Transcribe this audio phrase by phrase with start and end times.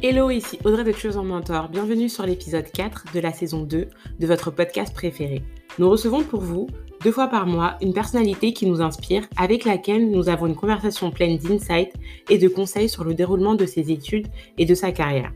[0.00, 1.70] Hello, ici Audrey de Choose en Mentor.
[1.70, 3.88] Bienvenue sur l'épisode 4 de la saison 2
[4.20, 5.42] de votre podcast préféré.
[5.80, 6.68] Nous recevons pour vous,
[7.02, 11.10] deux fois par mois, une personnalité qui nous inspire, avec laquelle nous avons une conversation
[11.10, 11.94] pleine d'insights
[12.30, 15.32] et de conseils sur le déroulement de ses études et de sa carrière.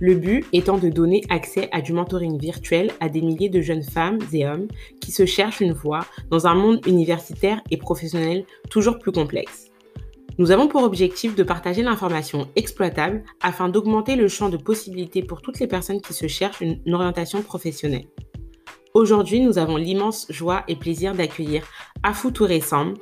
[0.00, 3.84] Le but étant de donner accès à du mentoring virtuel à des milliers de jeunes
[3.84, 4.66] femmes et hommes
[5.00, 9.71] qui se cherchent une voie dans un monde universitaire et professionnel toujours plus complexe.
[10.38, 15.42] Nous avons pour objectif de partager l'information exploitable afin d'augmenter le champ de possibilités pour
[15.42, 18.06] toutes les personnes qui se cherchent une orientation professionnelle.
[18.94, 21.64] Aujourd'hui, nous avons l'immense joie et plaisir d'accueillir
[22.02, 22.94] Afou Touré Sam.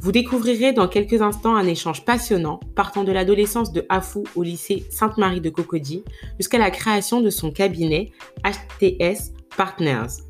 [0.00, 4.84] Vous découvrirez dans quelques instants un échange passionnant partant de l'adolescence de Afou au lycée
[4.90, 6.04] Sainte-Marie de Cocody
[6.38, 8.12] jusqu'à la création de son cabinet
[8.44, 10.22] HTS Partners.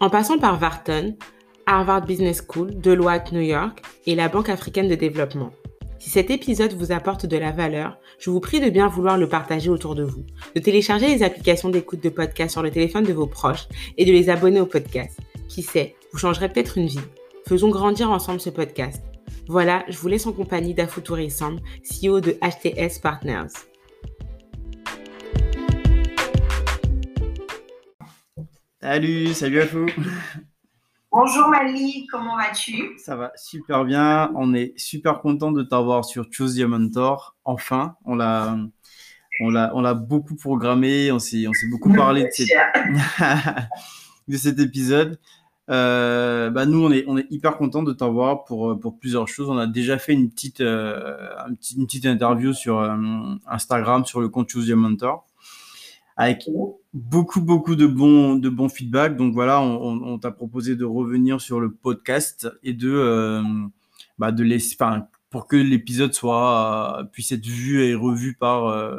[0.00, 1.16] En passant par Wharton,
[1.66, 5.50] Harvard Business School, Deloitte New York et la Banque africaine de développement.
[6.06, 9.28] Si cet épisode vous apporte de la valeur, je vous prie de bien vouloir le
[9.28, 13.12] partager autour de vous, de télécharger les applications d'écoute de podcast sur le téléphone de
[13.12, 13.66] vos proches
[13.98, 15.18] et de les abonner au podcast.
[15.48, 17.00] Qui sait, vous changerez peut-être une vie.
[17.48, 19.02] Faisons grandir ensemble ce podcast.
[19.48, 23.48] Voilà, je vous laisse en compagnie d'Afou Touré Sam, CEO de HTS Partners.
[28.80, 29.86] Salut, salut Afou.
[31.18, 32.92] Bonjour Mali, comment vas-tu?
[32.98, 34.30] Ça va super bien.
[34.34, 37.36] On est super content de t'avoir sur Choose Your Mentor.
[37.46, 38.58] Enfin, on l'a,
[39.40, 41.10] on l'a, on l'a beaucoup programmé.
[41.10, 42.50] On s'est, on s'est beaucoup parlé de, cette...
[44.28, 45.18] de cet épisode.
[45.70, 49.48] Euh, bah nous, on est, on est hyper content de t'avoir pour, pour plusieurs choses.
[49.48, 51.16] On a déjà fait une petite, euh,
[51.78, 52.94] une petite interview sur euh,
[53.46, 55.25] Instagram sur le compte Choose Your Mentor
[56.16, 56.48] avec
[56.94, 59.16] beaucoup beaucoup de bons de bons feedbacks.
[59.16, 63.42] Donc voilà, on, on, t'a proposé de revenir sur le podcast et de euh,
[64.18, 68.66] bah de laisser, enfin, pour que l'épisode soit euh, puisse être vu et revu par
[68.66, 68.98] euh,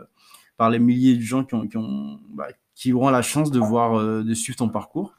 [0.57, 3.59] par les milliers de gens qui ont qui, ont, bah, qui auront la chance de
[3.59, 5.15] voir de suivre ton parcours.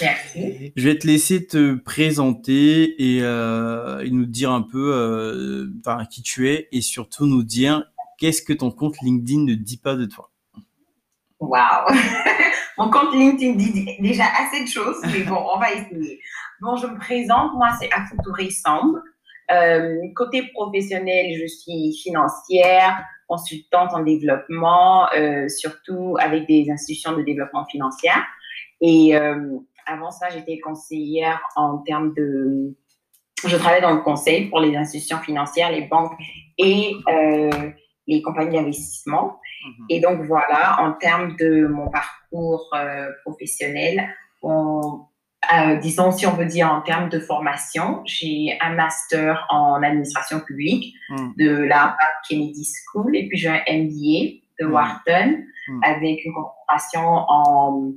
[0.00, 0.72] Merci.
[0.74, 5.68] Je vais te laisser te présenter et, et nous dire un peu
[6.10, 7.84] qui tu es et surtout nous dire
[8.18, 10.30] qu'est-ce que ton compte LinkedIn ne dit pas de toi.
[11.40, 11.94] Waouh
[12.78, 16.20] Mon compte LinkedIn dit déjà assez de choses, mais bon, on va essayer.
[16.60, 18.96] Bon, je me présente, moi c'est Afoutouré Samb.
[19.50, 27.22] Euh, côté professionnel, je suis financière, consultante en développement, euh, surtout avec des institutions de
[27.22, 28.10] développement financier.
[28.80, 32.74] Et euh, avant ça, j'étais conseillère en termes de...
[33.46, 36.12] Je travaillais dans le conseil pour les institutions financières, les banques
[36.58, 37.70] et euh,
[38.06, 39.38] les compagnies d'investissement.
[39.66, 39.86] Mhm.
[39.90, 44.08] Et donc voilà, en termes de mon parcours euh, professionnel,
[44.44, 50.40] euh, disons si on veut dire en termes de formation, j'ai un master en administration
[50.40, 51.32] publique mhm.
[51.38, 51.96] de la
[52.28, 54.72] Kennedy School et puis j'ai un MBA de mhm.
[54.72, 55.38] Wharton
[55.82, 57.92] avec une concentration en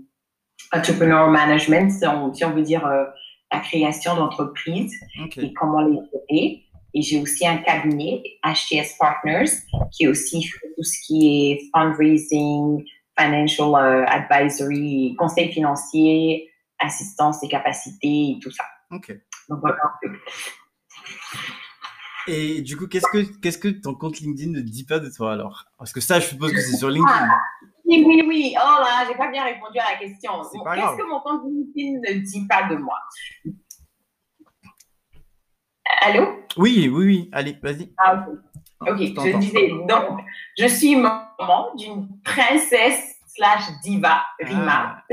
[0.71, 3.05] entrepreneur management, si on, veut dire euh,
[3.51, 4.93] la création d'entreprises
[5.37, 6.63] et comment les créer.
[6.93, 9.51] Et j'ai aussi un cabinet, HTS Partners,
[9.91, 12.83] qui est aussi tout ce qui est fundraising,
[13.17, 16.49] financial euh, advisory, conseil financier,
[16.79, 18.63] assistance et capacités et tout ça.
[18.91, 19.13] Ok.
[19.49, 19.77] Donc voilà.
[22.27, 25.33] Et du coup, qu'est-ce que, qu'est-ce que ton compte LinkedIn ne dit pas de toi
[25.33, 25.65] alors?
[25.77, 27.11] Parce que ça, je suppose que c'est sur LinkedIn.
[27.11, 27.39] Ah,
[27.85, 28.55] oui, oui, oui.
[28.55, 30.31] Oh là, j'ai pas bien répondu à la question.
[30.41, 32.97] Qu'est-ce que mon compte LinkedIn ne dit pas de moi?
[36.01, 36.27] Allô
[36.57, 37.29] Oui, oui, oui.
[37.33, 37.91] Allez, vas-y.
[37.97, 38.25] Ah,
[38.81, 40.19] ok, je disais, donc,
[40.57, 45.03] je suis maman d'une princesse slash diva, Rima.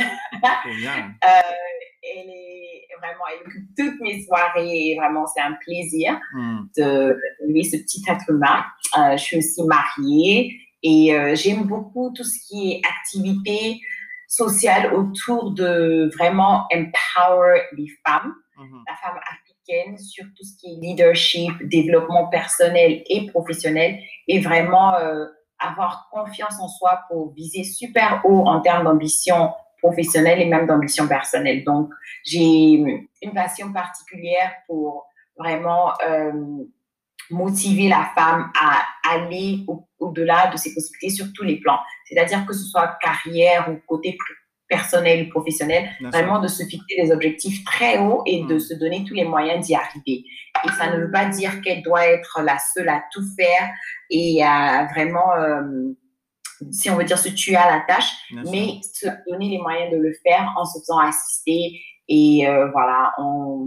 [0.43, 1.41] Ah, euh,
[2.03, 6.59] elle est vraiment, elle occupe toutes mes soirées et vraiment, c'est un plaisir hmm.
[6.77, 8.65] de de ce petit être humain.
[8.99, 13.81] Euh, je suis aussi mariée et euh, j'aime beaucoup tout ce qui est activité
[14.29, 18.83] sociale autour de vraiment empower les femmes, hmm.
[18.89, 19.21] la femme
[19.99, 23.99] sur tout ce qui est leadership, développement personnel et professionnel
[24.29, 25.27] et vraiment euh,
[25.59, 29.53] avoir confiance en soi pour viser super haut en termes d'ambition
[29.83, 31.65] professionnelle et même d'ambition personnelle.
[31.65, 31.91] Donc,
[32.25, 32.83] j'ai
[33.23, 35.07] une passion particulière pour
[35.39, 36.33] vraiment euh,
[37.31, 39.65] motiver la femme à aller
[39.99, 41.79] au-delà de ses possibilités sur tous les plans.
[42.07, 44.17] C'est-à-dire que ce soit carrière ou côté
[44.69, 48.61] personnel ou professionnel, vraiment de se fixer des objectifs très hauts et de mm.
[48.61, 50.25] se donner tous les moyens d'y arriver.
[50.65, 53.71] Et ça ne veut pas dire qu'elle doit être la seule à tout faire
[54.11, 55.63] et à vraiment, euh,
[56.71, 58.11] si on veut dire, se tuer à la tâche,
[58.51, 63.13] mais se donner les moyens de le faire en se faisant assister et euh, voilà,
[63.19, 63.67] en,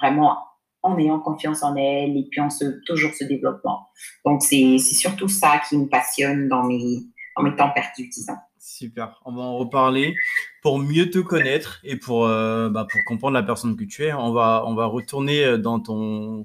[0.00, 0.38] vraiment
[0.82, 3.88] en ayant confiance en elle et puis en se, toujours ce développement.
[4.24, 6.98] Donc, c'est surtout ça qui me passionne dans mes,
[7.36, 8.36] dans mes temps perdus, disons.
[8.76, 10.14] Super, on va en reparler.
[10.60, 14.12] Pour mieux te connaître et pour, euh, bah, pour comprendre la personne que tu es,
[14.12, 16.42] on va, on va retourner euh, dans ton,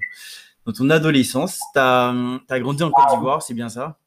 [0.64, 1.60] dans ton adolescence.
[1.74, 2.14] Tu as,
[2.48, 3.98] as, grandi en Côte d'Ivoire, c'est bien ça?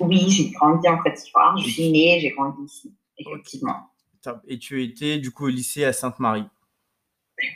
[0.00, 1.56] Oui, j'ai grandi en Côte d'Ivoire.
[1.58, 3.88] Je suis née, j'ai grandi ici, effectivement.
[4.48, 6.46] Et tu étais du coup au lycée à Sainte-Marie?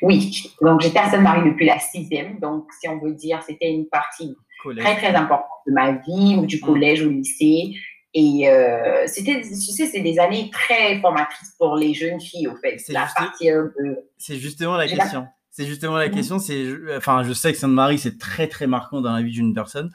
[0.02, 2.38] Oui, donc j'étais à Sainte-Marie depuis la sixième.
[2.38, 4.36] Donc, si on veut dire, c'était une partie
[4.76, 6.60] très, très importante de ma vie, du mmh.
[6.60, 7.74] collège au lycée.
[8.14, 12.56] Et euh, c'était, tu sais, c'est des années très formatrices pour les jeunes filles, au
[12.56, 12.78] fait.
[12.78, 12.94] C'est,
[14.16, 15.26] c'est justement la question.
[15.50, 16.12] C'est justement la mmh.
[16.12, 16.38] question.
[16.38, 16.66] C'est,
[16.96, 19.90] enfin, je sais que Sainte-Marie, c'est très, très marquant dans la vie d'une personne.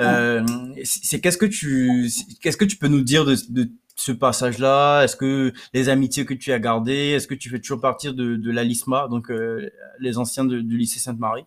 [0.00, 0.44] Euh,
[0.84, 2.10] c'est qu'est-ce que tu,
[2.40, 5.02] qu'est-ce que tu peux nous dire de, de ce passage-là?
[5.02, 8.36] Est-ce que les amitiés que tu as gardées, est-ce que tu fais toujours partir de,
[8.36, 9.70] de la LISMA, donc euh,
[10.00, 11.44] les anciens du lycée Sainte-Marie?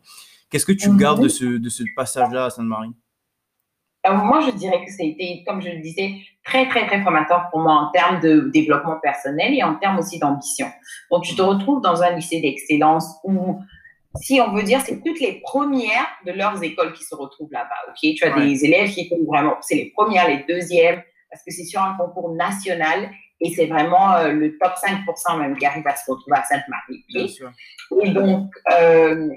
[0.50, 2.92] Qu'est-ce que tu gardes de ce, de ce passage-là à Sainte-Marie?
[4.13, 7.48] Moi, je dirais que ça a été, comme je le disais, très, très, très formateur
[7.51, 10.68] pour moi en termes de développement personnel et en termes aussi d'ambition.
[11.12, 13.59] Donc, tu te retrouves dans un lycée d'excellence où,
[14.15, 17.89] si on veut dire, c'est toutes les premières de leurs écoles qui se retrouvent là-bas.
[17.89, 21.51] Ok, tu as des élèves qui sont vraiment, c'est les premières, les deuxièmes, parce que
[21.51, 23.09] c'est sur un concours national
[23.39, 27.06] et c'est vraiment euh, le top 5% même qui arrive à se retrouver à Sainte-Marie.
[28.04, 29.30] Et donc, euh,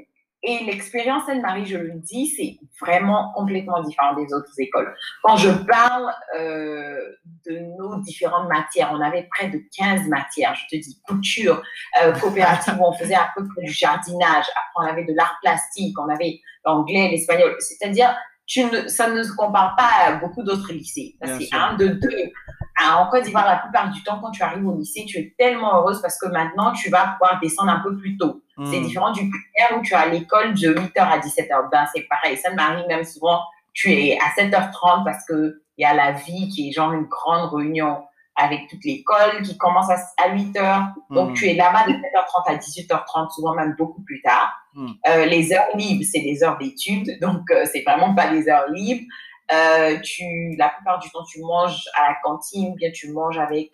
[0.42, 4.94] et l'expérience Sainte-Marie, je le dis, c'est vraiment complètement différent des autres écoles.
[5.22, 6.98] Quand je parle euh,
[7.46, 10.54] de nos différentes matières, on avait près de 15 matières.
[10.54, 11.62] Je te dis couture,
[12.02, 14.46] euh, coopérative où on faisait à peu du jardinage.
[14.50, 17.56] Après, on avait de l'art plastique, on avait l'anglais, l'espagnol.
[17.58, 18.16] C'est-à-dire,
[18.50, 21.14] tu ne, ça ne se compare pas à beaucoup d'autres lycées.
[21.22, 22.32] C'est un, de deux.
[22.84, 25.76] En Côte d'Ivoire, la plupart du temps, quand tu arrives au lycée, tu es tellement
[25.76, 28.42] heureuse parce que maintenant, tu vas pouvoir descendre un peu plus tôt.
[28.64, 28.86] C'est hmm.
[28.86, 31.70] différent du primaire où tu as l'école de 8h à 17h.
[31.70, 32.36] Ben, c'est pareil.
[32.38, 33.40] Ça m'arrive même souvent,
[33.72, 37.54] tu es à 7h30 parce qu'il y a la vie qui est genre une grande
[37.54, 38.02] réunion
[38.40, 41.34] avec toute l'école qui commence à, 8 h Donc, hmm.
[41.34, 44.52] tu es là-bas de 7h30 à 18h30, souvent même beaucoup plus tard.
[44.74, 44.88] Hmm.
[45.08, 47.18] Euh, les heures libres, c'est des heures d'études.
[47.20, 49.04] Donc, euh, c'est vraiment pas des heures libres.
[49.52, 50.24] Euh, tu,
[50.56, 53.70] la plupart du temps, tu manges à la cantine, bien tu manges avec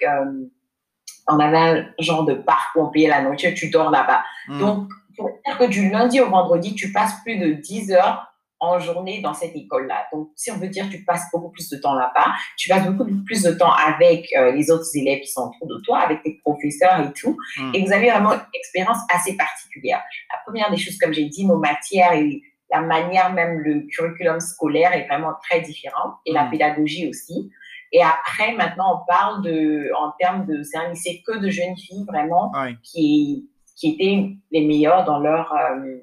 [1.28, 4.22] on avait un genre de parc où on payait la nourriture, tu dors là-bas.
[4.48, 4.58] Hmm.
[4.58, 8.26] Donc, pour dire que du lundi au vendredi, tu passes plus de 10 heures
[8.66, 10.06] en journée dans cette école-là.
[10.12, 13.06] Donc, si on veut dire tu passes beaucoup plus de temps là-bas, tu passes beaucoup
[13.24, 16.34] plus de temps avec euh, les autres élèves qui sont autour de toi, avec tes
[16.42, 17.36] professeurs et tout.
[17.58, 17.72] Hmm.
[17.74, 20.02] Et vous avez vraiment une expérience assez particulière.
[20.32, 22.42] La première des choses, comme j'ai dit, nos matières et
[22.72, 26.50] la manière même, le curriculum scolaire est vraiment très différent et la hmm.
[26.50, 27.50] pédagogie aussi.
[27.92, 31.76] Et après, maintenant, on parle de, en termes de, c'est un lycée que de jeunes
[31.76, 32.52] filles vraiment
[32.82, 35.98] qui, qui étaient les meilleures dans leur, euh,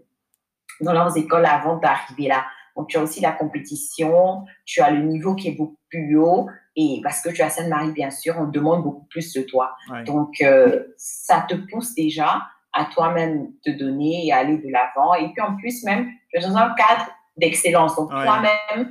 [0.82, 2.46] dans leurs écoles avant d'arriver là.
[2.76, 6.48] Donc, tu as aussi la compétition, tu as le niveau qui est beaucoup plus haut.
[6.76, 9.76] Et parce que tu as Sainte-Marie, bien sûr, on demande beaucoup plus de toi.
[10.06, 12.42] Donc, euh, ça te pousse déjà
[12.74, 15.14] à toi-même te donner et à aller de l'avant.
[15.14, 17.96] Et puis, en plus, même, tu es dans un cadre d'excellence.
[17.96, 18.90] Donc, toi-même,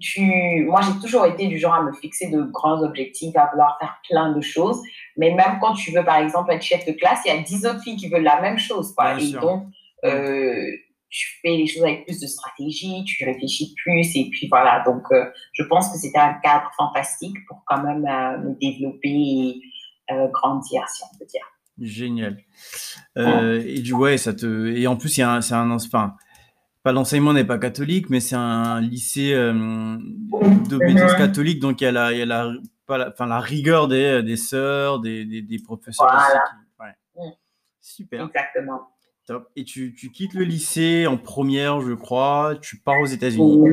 [0.00, 3.76] tu, moi, j'ai toujours été du genre à me fixer de grands objectifs, à vouloir
[3.78, 4.82] faire plein de choses.
[5.16, 7.64] Mais même quand tu veux, par exemple, être chef de classe, il y a dix
[7.64, 9.20] autres filles qui veulent la même chose, quoi.
[9.20, 9.66] et donc,
[10.04, 10.66] euh,
[11.14, 14.82] tu fais les choses avec plus de stratégie, tu réfléchis plus, et puis voilà.
[14.84, 19.08] Donc, euh, je pense que c'était un cadre fantastique pour quand même euh, me développer
[19.10, 19.60] et
[20.32, 21.46] grandir, si on peut dire.
[21.80, 22.38] Génial.
[23.16, 26.14] Et du ouais, ça te et en plus c'est un enfin
[26.84, 29.96] pas l'enseignement n'est pas catholique, mais c'est un lycée euh,
[30.68, 32.52] d'obédience catholique, donc il y a la, il y a la,
[32.86, 36.06] pas la, enfin, la rigueur des, des sœurs, des, des, des professeurs.
[36.06, 36.94] Voilà.
[37.16, 37.32] Ouais.
[37.80, 38.26] Super.
[38.26, 38.93] Exactement.
[39.26, 39.48] Top.
[39.56, 43.70] Et tu, tu, quittes le lycée en première, je crois, tu pars aux États-Unis.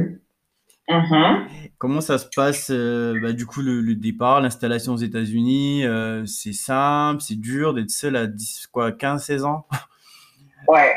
[0.87, 1.47] Mm-hmm.
[1.77, 6.25] Comment ça se passe, euh, bah, du coup, le, le départ, l'installation aux États-Unis euh,
[6.25, 9.65] C'est simple, c'est dur d'être seul à 10, quoi, 15, 16 ans?
[10.67, 10.95] Ouais,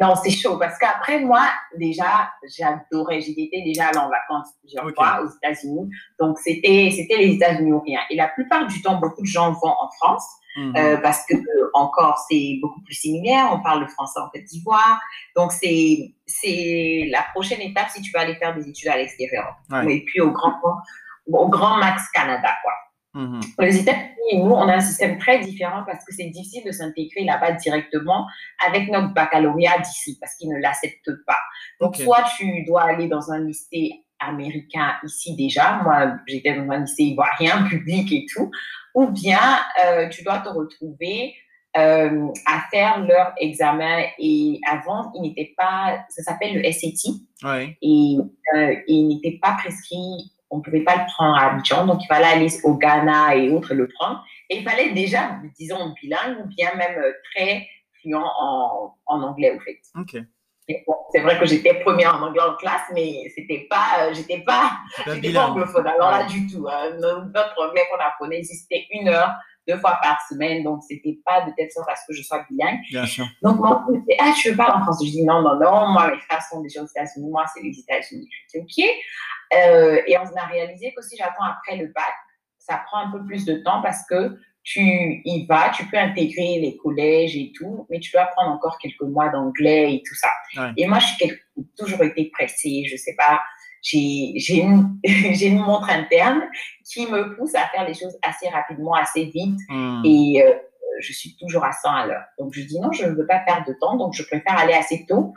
[0.00, 3.20] non, c'est chaud parce qu'après, moi, déjà, j'adorais.
[3.20, 5.90] J'y étais déjà allée en vacances plusieurs fois aux États-Unis.
[6.20, 8.00] Donc, c'était, c'était les États-Unis ou rien.
[8.10, 10.24] Et la plupart du temps, beaucoup de gens vont en France
[10.56, 11.34] euh, parce que,
[11.74, 13.50] encore, c'est beaucoup plus similaire.
[13.52, 15.00] On parle le français en Côte d'Ivoire.
[15.36, 19.56] Donc, c'est, c'est la prochaine étape si tu veux aller faire des études à l'extérieur.
[19.88, 20.54] Et puis, au grand,
[21.26, 22.72] au grand max Canada, quoi.
[23.14, 23.40] Mhm.
[23.60, 27.24] Les États-Unis, nous, on a un système très différent parce que c'est difficile de s'intégrer
[27.24, 28.26] là-bas directement
[28.66, 31.38] avec notre baccalauréat d'ici parce qu'ils ne l'acceptent pas.
[31.80, 36.80] Donc, soit tu dois aller dans un lycée américain ici déjà, moi j'étais dans un
[36.80, 38.50] lycée ivoirien, public et tout,
[38.98, 41.34] ou bien euh, tu dois te retrouver
[41.76, 44.02] euh, à faire leur examen.
[44.18, 47.12] Et avant, il n'était pas, ça s'appelle le SAT.
[47.80, 48.16] Et
[48.54, 51.86] euh, il n'était pas prescrit, on ne pouvait pas le prendre à Abidjan.
[51.86, 54.24] Donc, il fallait aller au Ghana et autres le prendre.
[54.50, 57.68] Et il fallait déjà, disons, bilingue ou bien même euh, très
[58.00, 59.78] fluent en, en anglais, au fait.
[59.94, 60.20] OK.
[60.86, 64.72] Bon, c'est vrai que j'étais première en anglais en classe, mais c'était pas, j'étais pas,
[65.06, 65.86] j'étais pas anglophone.
[65.86, 66.66] Alors là, du tout.
[66.68, 66.90] Hein.
[67.00, 69.32] Notre anglais qu'on apprenait, c'était une heure
[69.68, 72.44] deux fois par semaine, donc c'était pas de telle sorte à ce que je sois
[72.50, 72.80] bilingue.
[72.90, 73.26] Bien sûr.
[73.42, 75.06] Donc, mon me dit, ah, tu veux parler en français?
[75.06, 77.78] Je dis, non, non, non, moi, mes frères sont déjà aux États-Unis, moi, c'est les
[77.78, 78.28] États-Unis.
[78.52, 79.58] Je dis, OK.
[79.58, 82.14] Euh, et on a réalisé que si j'attends après le bac,
[82.58, 86.58] ça prend un peu plus de temps parce que tu y vas, tu peux intégrer
[86.60, 90.28] les collèges et tout, mais tu dois prendre encore quelques mois d'anglais et tout ça.
[90.76, 91.32] Et moi, je suis
[91.78, 93.40] toujours été pressée, je sais pas,
[93.82, 96.42] j'ai une, une, montre interne
[96.84, 99.58] qui me pousse à faire les choses assez rapidement, assez vite.
[99.70, 100.02] Hmm.
[100.04, 100.52] Et euh,
[101.00, 102.24] je suis toujours à 100 à l'heure.
[102.38, 103.96] Donc, je dis non, je ne veux pas perdre de temps.
[103.96, 105.32] Donc, je préfère aller assez tôt,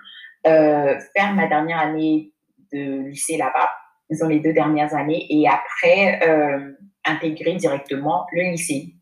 [0.46, 2.34] euh, faire ma dernière année
[2.74, 3.70] de lycée là-bas,
[4.10, 6.74] disons les deux dernières années, et après euh,
[7.06, 8.96] intégrer directement le lycée.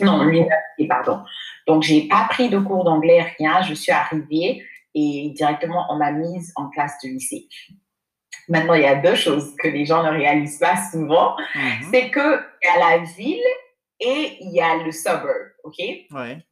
[0.00, 1.20] Non, l'université, pardon.
[1.66, 3.62] Donc, j'ai pas pris de cours d'anglais, rien.
[3.62, 7.48] Je suis arrivée et directement, on m'a mise en classe de lycée.
[8.48, 11.36] Maintenant, il y a deux choses que les gens ne réalisent pas souvent.
[11.54, 11.88] Mhm.
[11.90, 13.42] C'est qu'il y a la ville
[14.00, 15.78] et il y a le suburb, OK?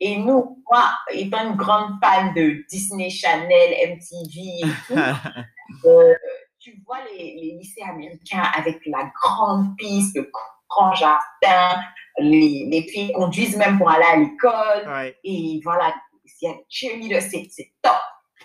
[0.00, 4.95] Et nous, moi, étant une grande fan de Disney Channel, MTV et tout,
[5.87, 6.14] euh,
[6.59, 10.31] tu vois les, les, lycées américains avec la grande piste, le
[10.76, 11.81] grand jardin,
[12.19, 15.14] les, les filles conduisent même pour aller à l'école.
[15.25, 15.95] Et voilà,
[16.41, 17.49] il y a cheerleader, c'est
[17.83, 17.95] top.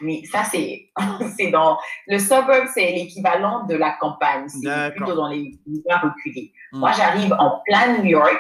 [0.02, 0.44] Mais ça,
[1.38, 1.78] c'est dans.
[2.08, 4.48] Le suburb, c'est l'équivalent de la campagne.
[4.48, 6.54] C'est plutôt dans les milieux reculés.
[6.72, 6.80] Hmm.
[6.80, 8.40] Moi, j'arrive en plein New York.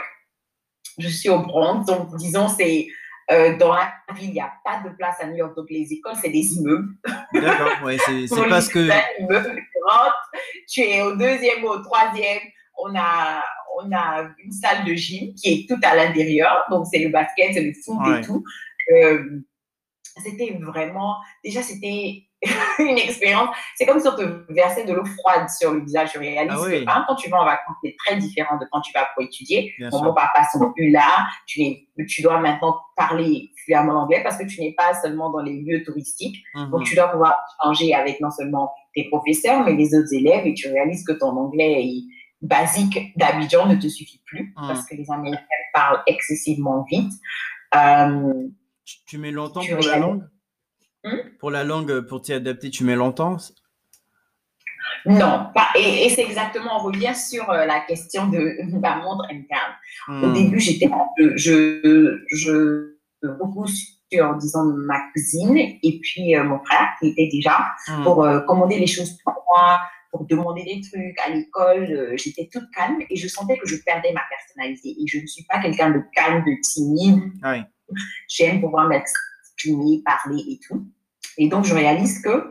[0.97, 1.85] Je suis au Bronx.
[1.85, 2.87] Donc, disons, c'est.
[3.29, 5.53] Euh, dans la ville, il n'y a pas de place à New York.
[5.55, 6.93] Donc, les écoles, c'est des immeubles.
[7.33, 8.87] D'accord, ouais, c'est parce que.
[9.19, 9.61] Immeuble,
[10.67, 12.39] tu es au deuxième ou au troisième.
[12.77, 13.43] On a,
[13.77, 16.63] on a une salle de gym qui est tout à l'intérieur.
[16.69, 18.43] Donc, c'est le basket, c'est le foot et tout.
[18.91, 19.41] Euh,
[20.23, 22.23] c'était vraiment, déjà, c'était
[22.79, 23.49] une expérience.
[23.75, 26.11] C'est comme si on te versait de l'eau froide sur le visage.
[26.13, 28.93] Je réalise ah que quand tu vas en vacances, c'est très différent de quand tu
[28.93, 29.73] vas pour étudier.
[29.91, 31.25] Mon papa sont plus là.
[31.47, 31.61] Tu,
[32.07, 35.83] tu dois maintenant parler fluemment anglais parce que tu n'es pas seulement dans les lieux
[35.83, 36.43] touristiques.
[36.55, 36.83] Donc, mhm.
[36.83, 40.67] tu dois pouvoir changer avec non seulement tes professeurs, mais les autres élèves et tu
[40.69, 41.83] réalises que ton anglais
[42.41, 44.67] basique d'Abidjan ne te suffit plus mhm.
[44.67, 47.11] parce que les Américains parlent excessivement vite.
[47.75, 48.47] Euh,
[49.05, 50.23] tu, mets longtemps pour la langue?
[51.03, 51.17] Hmm?
[51.39, 53.37] Pour la langue, pour t'y adapter, tu mets longtemps?
[55.05, 59.73] Non, pas, et, c'est exactement, on revient sur euh, la question de la montre interne.
[60.09, 60.33] Au hmm.
[60.33, 60.89] début, j'étais
[61.35, 62.95] je, je,
[63.37, 68.03] beaucoup sur, disons, ma cousine et puis euh, mon frère qui était déjà hmm.
[68.03, 69.79] pour euh, commander les choses pour moi,
[70.11, 72.13] pour demander des trucs à l'école.
[72.17, 74.89] j'étais toute calme et je sentais que je perdais ma personnalité.
[74.89, 77.31] Et je ne suis pas quelqu'un de calme, de timide.
[77.43, 77.63] Oui.
[78.27, 80.85] J'aime pouvoir m'exprimer, parler et tout.
[81.37, 82.49] Et donc, je réalise que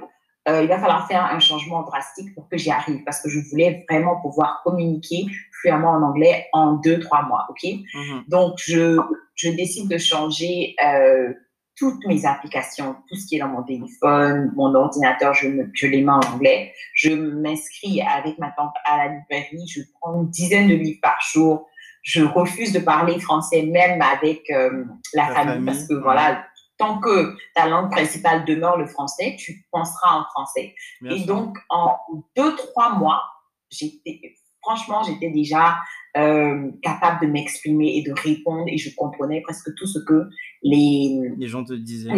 [0.49, 3.41] euh, il va falloir faire un changement drastique pour que j'y arrive parce que je
[3.51, 5.27] voulais vraiment pouvoir communiquer
[5.61, 7.47] fluemment en anglais en deux, trois mois.
[7.51, 7.63] OK?
[7.65, 8.29] Mm-hmm.
[8.29, 8.97] Donc, je,
[9.35, 11.33] je décide de changer euh,
[11.77, 16.03] toutes mes applications, tout ce qui est dans mon téléphone, mon ordinateur, je, je les
[16.03, 16.73] mets en anglais.
[16.95, 19.67] Je m'inscris avec ma tante à la librairie.
[19.69, 21.69] Je prends une dizaine de livres par jour
[22.07, 26.47] je refuse de parler français même avec euh, la, famille, parce que voilà,
[26.79, 30.75] tant que ta langue principale demeure le français, tu penseras en français.
[31.05, 31.97] et donc, en
[32.37, 33.23] deux, trois mois,
[33.71, 35.77] j'étais, franchement, j'étais déjà
[36.17, 40.29] euh, capable de m'exprimer et de répondre et je comprenais presque tout ce que
[40.63, 42.11] les, les gens te disaient.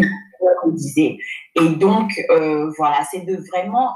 [0.72, 1.18] disaient.
[1.60, 3.92] Et donc, euh, voilà, c'est de vraiment.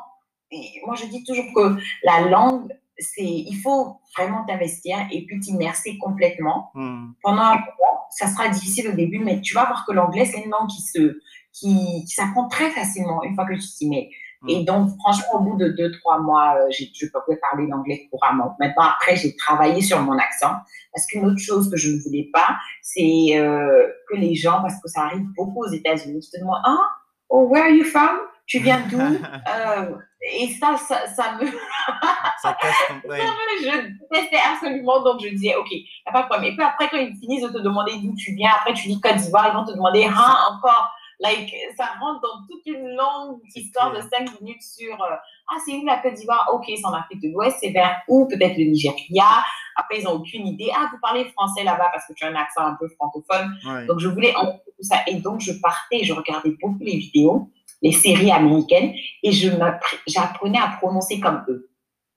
[0.87, 2.69] Moi, je dis toujours que la langue,
[2.99, 6.71] c'est, il faut vraiment t'investir et puis t'immerser complètement.
[6.75, 7.13] Hmm.
[7.23, 10.43] Pendant un moment, ça sera difficile au début, mais tu vas voir que l'anglais, c'est
[10.43, 11.19] une langue qui se,
[11.53, 14.11] qui, qui s'apprend très facilement une fois que tu t'y mets.
[14.49, 18.57] Et donc, franchement, au bout de deux, trois mois, euh, je pouvais parler l'anglais couramment.
[18.59, 20.55] Maintenant, après, j'ai travaillé sur mon accent.
[20.93, 24.81] Parce qu'une autre chose que je ne voulais pas, c'est euh, que les gens, parce
[24.83, 26.91] que ça arrive beaucoup aux États-Unis, te demandent, ah,
[27.29, 28.19] oh, where are you from?
[28.47, 28.99] Tu viens d'où?
[29.01, 31.47] euh, et ça, ça, ça me.
[32.43, 36.53] ça casse ton Je détestais absolument, donc je disais, OK, il a pas de problème.
[36.53, 39.01] Et puis après, quand ils finissent de te demander d'où tu viens, après tu dis
[39.01, 40.93] Côte d'Ivoire, ils vont te demander, hein, encore.
[41.23, 45.15] Like, ça rentre dans toute une longue histoire de cinq minutes sur euh,
[45.49, 46.51] Ah, c'est où la Côte d'Ivoire?
[46.53, 48.27] Ok, c'est en Afrique de l'Ouest, c'est vers où?
[48.27, 49.45] Peut-être le Nigeria.
[49.77, 50.71] Après, ils n'ont aucune idée.
[50.75, 53.55] Ah, vous parlez français là-bas parce que tu as un accent un peu francophone.
[53.87, 54.97] Donc, je voulais en tout ça.
[55.07, 57.49] Et donc, je partais, je regardais beaucoup les vidéos,
[57.83, 61.71] les séries américaines, et j'apprenais à prononcer comme eux.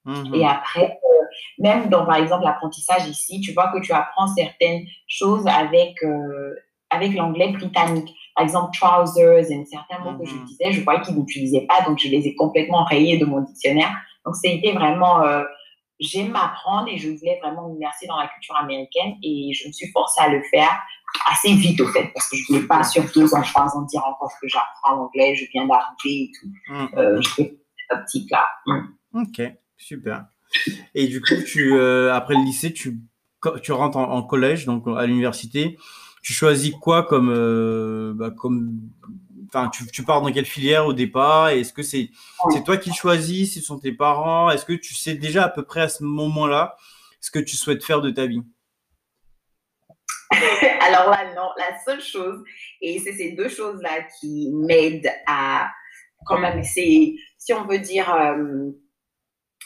[0.05, 0.35] Mhm.
[0.35, 1.25] Et après, euh,
[1.59, 6.55] même dans, par exemple, l'apprentissage ici, tu vois que tu apprends certaines choses avec, euh,
[6.89, 8.13] avec l'anglais britannique.
[8.35, 10.45] Par exemple, trousers et certains mots que je mhm.
[10.45, 13.91] disais, je voyais qu'ils n'utilisaient pas, donc je les ai complètement rayés de mon dictionnaire.
[14.25, 15.43] Donc, c'était vraiment, euh,
[15.99, 19.87] j'aime apprendre et je voulais vraiment m'immerser dans la culture américaine et je me suis
[19.91, 20.69] forcée à le faire
[21.31, 23.83] assez vite, au fait, parce que je ne voulais pas sur deux ans, trois ans
[23.83, 26.47] dire encore que j'apprends l'anglais, je viens d'arriver et tout.
[26.73, 26.89] Mhm.
[26.97, 27.57] Euh, je fais
[27.89, 28.45] petit là.
[28.65, 29.21] Mm.
[29.21, 29.41] Ok.
[29.77, 30.25] Super.
[30.93, 32.99] Et du coup, tu, euh, après le lycée, tu,
[33.61, 35.77] tu rentres en, collège, donc à l'université.
[36.25, 38.79] Tu choisis quoi comme, euh, bah, comme,
[39.47, 42.09] enfin, tu, tu, pars dans quelle filière au départ Est-ce que c'est,
[42.51, 45.61] c'est toi qui choisis Ce sont tes parents Est-ce que tu sais déjà à peu
[45.61, 46.77] près à ce moment-là
[47.21, 48.41] ce que tu souhaites faire de ta vie?
[50.31, 51.49] Alors là, non.
[51.59, 52.43] La seule chose,
[52.81, 55.69] et c'est ces deux choses-là qui m'aident à,
[56.25, 58.71] quand même, c'est, si on veut dire, euh,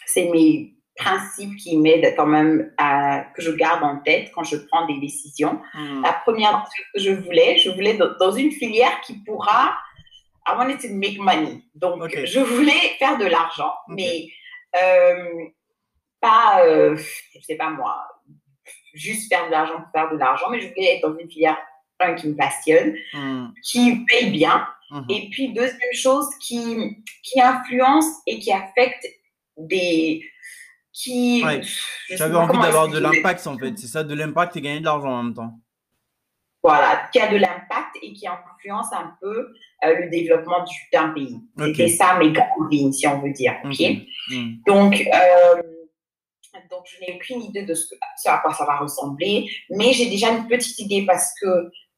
[0.06, 4.58] c'est mes principes qui m'aident quand même à, que je garde en tête quand je
[4.58, 5.60] prends des décisions.
[5.74, 6.04] Hmm.
[6.04, 9.76] La première que je voulais, je voulais dans une filière qui pourra,
[10.48, 11.64] I wanted to make money.
[11.74, 14.28] Donc, je voulais faire de l'argent, mais
[14.76, 15.46] euh,
[16.20, 18.06] pas, euh, je sais pas moi,
[18.94, 21.58] juste faire de l'argent pour faire de l'argent, mais je voulais être dans une filière
[22.02, 23.48] un, qui me passionne, hmm.
[23.64, 25.04] qui paye bien, hmm.
[25.10, 29.06] et puis deuxième chose qui, qui influence et qui affecte
[29.58, 30.24] des
[31.02, 31.44] qui.
[32.10, 33.78] J'avais envie d'avoir de l'impact en fait.
[33.78, 35.60] C'est ça, de l'impact et gagner de l'argent en même temps.
[36.62, 39.54] Voilà, qui a de l'impact et qui influence un peu
[39.86, 41.40] euh, le développement d'un pays.
[41.58, 43.54] C'était ça mes grandes lignes, si on veut dire.
[43.64, 43.80] ok?
[44.30, 44.56] Hmm.
[44.68, 45.62] Donc, euh,
[46.70, 50.10] donc, je n'ai aucune idée de ce, ce, à quoi ça va ressembler, mais j'ai
[50.10, 51.48] déjà une petite idée parce que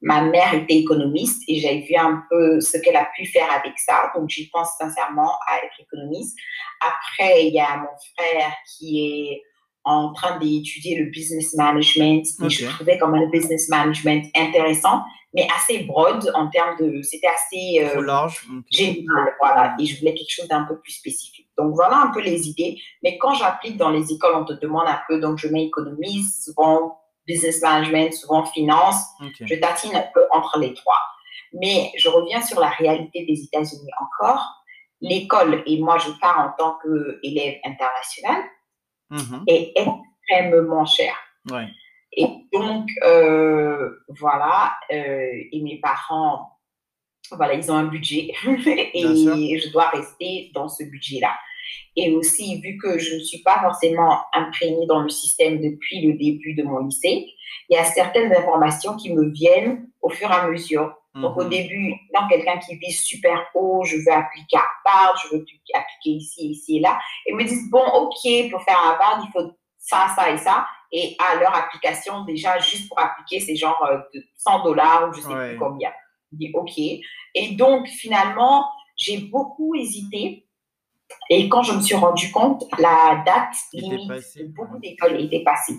[0.02, 3.78] ma mère était économiste et j'ai vu un peu ce qu'elle a pu faire avec
[3.78, 4.12] ça.
[4.16, 6.38] Donc, j'y pense sincèrement à être économiste.
[6.80, 9.44] Après, il y a mon frère qui est
[9.84, 12.26] en train d'étudier le business management.
[12.44, 17.02] Et je trouvais quand même le business management intéressant, mais assez broad en termes de.
[17.04, 17.84] C'était assez.
[17.84, 18.46] Euh, large.
[18.72, 19.76] Général, voilà.
[19.80, 21.48] Et je voulais quelque chose d'un peu plus spécifique.
[21.58, 22.78] Donc, voilà un peu les idées.
[23.04, 25.20] Mais quand j'applique dans les écoles, on te demande un peu.
[25.20, 27.01] Donc, je mets économiste, souvent
[27.32, 29.06] business management, souvent finance.
[29.40, 31.00] Je tatine un peu entre les trois.
[31.54, 34.64] Mais je reviens sur la réalité des États-Unis encore.
[35.02, 38.44] L'école, et moi je pars en tant qu'élève international,
[39.12, 39.44] mm-hmm.
[39.48, 41.18] est extrêmement chère.
[42.14, 46.60] Et donc, euh, voilà, euh, et mes parents,
[47.32, 51.34] voilà, ils ont un budget et je dois rester dans ce budget-là.
[51.96, 56.14] Et aussi, vu que je ne suis pas forcément imprégnée dans le système depuis le
[56.14, 57.28] début de mon lycée,
[57.70, 60.94] il y a certaines informations qui me viennent au fur et à mesure.
[61.14, 61.50] Donc, au mhm.
[61.50, 66.10] début, dans quelqu'un qui vit super haut, je veux appliquer à Harvard, je veux appliquer
[66.10, 66.98] ici, ici et là.
[67.26, 70.66] Et me disent, bon, OK, pour faire Harvard, il faut ça, ça et ça.
[70.94, 73.86] Et à leur application, déjà, juste pour appliquer, c'est genre
[74.38, 75.92] 100 euh, dollars ou je sais plus combien.
[76.32, 76.78] Je dis, OK.
[76.78, 80.46] Et donc, finalement, j'ai beaucoup hésité
[81.30, 85.76] et quand je me suis rendu compte, la date limite de beaucoup d'écoles était passée.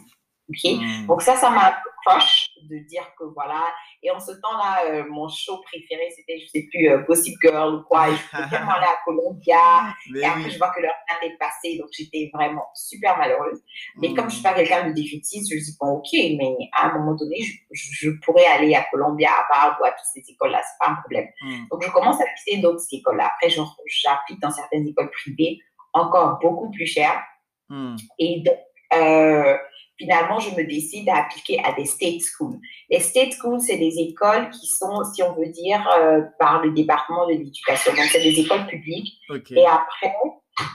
[0.65, 1.07] Hmm.
[1.07, 3.63] Donc ça, ça m'a proche de dire que voilà.
[4.03, 7.75] Et en ce temps-là, euh, mon show préféré, c'était, je sais plus, euh, Gossip Girl
[7.75, 8.11] ou quoi.
[8.11, 9.95] Et je voulais vraiment aller à Columbia.
[10.17, 11.79] et après, je vois que leur date est passée.
[11.79, 13.61] Donc j'étais vraiment super malheureuse.
[13.97, 16.89] Mais comme je suis pas quelqu'un de défaitiste, je me dis, bon, ok, mais à
[16.89, 17.37] un moment donné,
[17.71, 20.61] je, pourrais aller à Columbia, à Bard ou à toutes ces écoles-là.
[20.63, 21.29] C'est pas un problème.
[21.43, 21.67] Hmm.
[21.71, 23.33] Donc je commence à visiter d'autres écoles-là.
[23.35, 25.59] Après, j'applique dans certaines écoles privées
[25.93, 27.23] encore beaucoup plus chères.
[27.69, 27.97] Hmm.
[28.19, 28.59] Et donc,
[28.95, 29.57] euh,
[30.03, 32.59] finalement, je me décide à appliquer à des state schools.
[32.91, 36.73] Les state schools, c'est des écoles qui sont, si on veut dire, euh, par le
[36.73, 37.93] département de l'éducation.
[37.93, 39.15] Donc, c'est des écoles publiques.
[39.51, 40.15] Et après,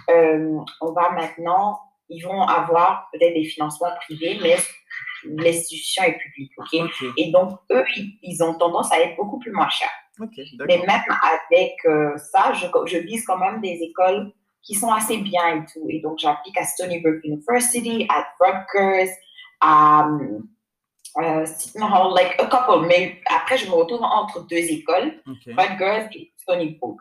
[0.09, 4.55] euh, on va maintenant, ils vont avoir peut-être des financements privés, mais
[5.25, 6.53] l'institution est publique.
[7.17, 7.83] Et donc, eux,
[8.23, 9.91] ils, ont tendance à être beaucoup plus moins chers.
[10.19, 14.31] mais même avec euh, ça, je, je vise quand même des écoles
[14.63, 15.85] qui sont assez bien et tout.
[15.89, 19.11] Et donc, j'applique à Stony Brook University, à Rutgers,
[19.61, 20.07] à
[21.21, 22.85] euh, Hall, like a couple.
[22.87, 26.99] Mais après, je me retrouve entre deux écoles, Rutgers et Stony Brook.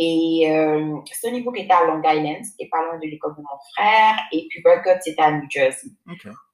[0.00, 3.58] Et euh, Stony Brook était à Long Island, c'était pas loin de l'école de mon
[3.74, 4.16] frère.
[4.30, 5.88] Et puis Burkott, c'était à New Jersey.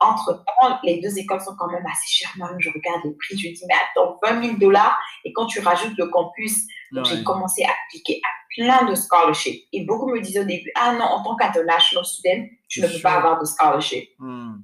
[0.01, 2.33] Entre-temps, les deux écoles sont quand même assez chères.
[2.39, 4.99] Moi, je regarde le prix, je me dis, mais attends, 20 000 dollars.
[5.27, 6.63] Et quand tu rajoutes le campus,
[7.05, 9.63] j'ai commencé à appliquer à plein de scholarships.
[9.75, 13.01] Et beaucoup me disaient au début, ah non, en tant qu'international student, tu ne peux
[13.03, 14.09] pas avoir de scholarship.
[14.19, 14.55] Hmm.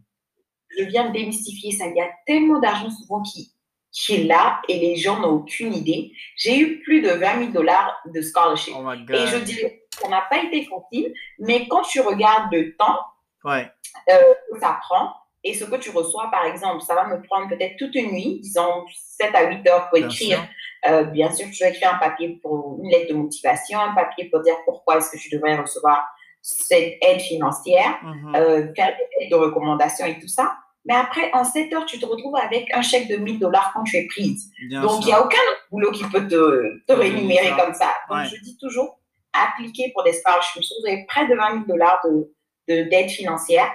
[0.78, 1.86] Je viens de démystifier ça.
[1.86, 3.52] Il y a tellement d'argent souvent qui
[3.92, 6.12] qui est là et les gens n'ont aucune idée.
[6.36, 8.74] J'ai eu plus de 20 000 dollars de scholarship.
[8.76, 13.00] Oh et je dirais, ça n'a pas été facile, mais quand tu regardes le temps
[13.44, 13.70] ouais.
[14.10, 17.48] euh, que ça prend et ce que tu reçois, par exemple, ça va me prendre
[17.48, 20.46] peut-être toute une nuit, disons 7 à 8 heures pour écrire.
[20.86, 24.28] Euh, bien sûr, tu vas écrire un papier pour une lettre de motivation, un papier
[24.30, 26.06] pour dire pourquoi est-ce que je devrais recevoir
[26.42, 28.00] cette aide financière,
[28.34, 30.56] euh, faire des de recommandations et tout ça.
[30.86, 33.84] Mais après, en 7 heures, tu te retrouves avec un chèque de 1000 dollars quand
[33.84, 34.50] tu es prise.
[34.70, 37.94] Donc, il n'y a aucun autre boulot qui peut te, te rémunérer comme ça.
[38.08, 38.98] Donc, je dis toujours,
[39.32, 40.62] appliquer pour des scholarships.
[40.80, 43.70] Vous avez près de 20 000 dollars de, d'aide financière,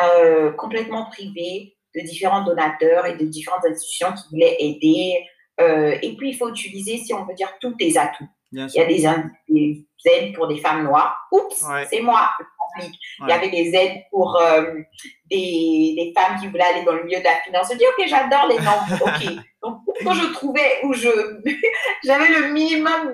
[0.00, 5.24] euh, complètement privée, de différents donateurs et de différentes institutions qui voulaient aider.
[5.60, 8.28] Euh, et puis, il faut utiliser, si on veut dire, tous tes atouts.
[8.52, 9.06] il y a des,
[9.48, 11.16] des, aides pour des femmes noires.
[11.32, 12.30] Oups, c'est moi,
[12.78, 14.74] il y avait des aides pour euh,
[15.30, 17.68] des, des, femmes qui voulaient aller dans le milieu de la finance.
[17.72, 18.86] Je dis, OK, j'adore les nombres.
[19.00, 19.34] OK.
[19.62, 21.08] Donc, quand je trouvais où je
[22.04, 23.12] j'avais le minimum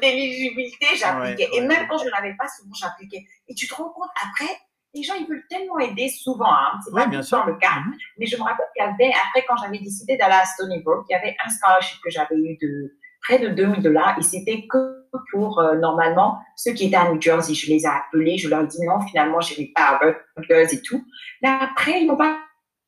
[0.00, 1.48] d'éligibilité, j'appliquais.
[1.52, 3.24] Et même quand je n'avais pas, souvent j'appliquais.
[3.48, 4.52] Et tu te rends compte, après,
[4.94, 6.52] les gens, ils veulent tellement aider souvent.
[6.52, 6.78] Hein.
[6.84, 7.44] C'est pas bien sûr.
[7.46, 7.68] le cas.
[7.68, 7.98] Mm-hmm.
[8.18, 11.04] Mais je me rappelle qu'il y avait, après, quand j'avais décidé d'aller à Stony Brook,
[11.08, 14.66] il y avait un scholarship que j'avais eu de près de 2000 dollars et c'était
[14.68, 17.54] que pour euh, normalement ceux qui étaient à New Jersey.
[17.54, 20.00] Je les ai appelés, je leur ai dit non, finalement, je vais pas à
[20.36, 21.04] Rutgers et tout.
[21.42, 22.38] Mais après, ils n'ont pas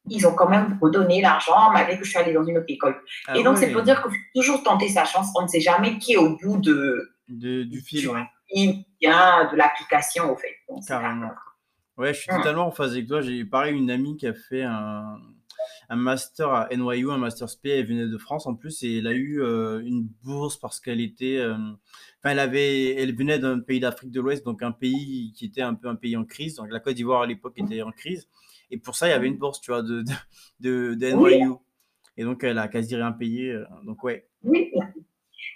[0.08, 2.96] ils ont quand même redonné l'argent malgré que je suis allée dans une autre école.
[3.26, 5.28] Ah et donc, c'est pour dire qu'il faut toujours tenter sa chance.
[5.34, 8.22] On ne sait jamais qui est au bout de, du fil, ouais.
[8.54, 10.54] de l'application, au fait.
[10.86, 11.30] Carrément.
[11.96, 12.38] Ouais, je suis hum.
[12.38, 13.20] totalement en phase avec toi.
[13.20, 15.18] J'ai pareil une amie qui a fait un,
[15.88, 17.66] un master à NYU, un master SP.
[17.66, 21.00] Elle venait de France en plus et elle a eu euh, une bourse parce qu'elle
[21.00, 25.32] était, euh, enfin, elle avait, elle venait d'un pays d'Afrique de l'Ouest, donc un pays
[25.36, 26.56] qui était un peu un pays en crise.
[26.56, 28.28] Donc la Côte d'Ivoire à l'époque était en crise.
[28.70, 30.02] Et pour ça, il y avait une bourse, tu vois, de,
[30.60, 31.52] de, de, NYU.
[32.16, 33.52] Et donc, elle a quasi rien payé.
[33.52, 34.26] Euh, donc, ouais.
[34.42, 34.72] Oui,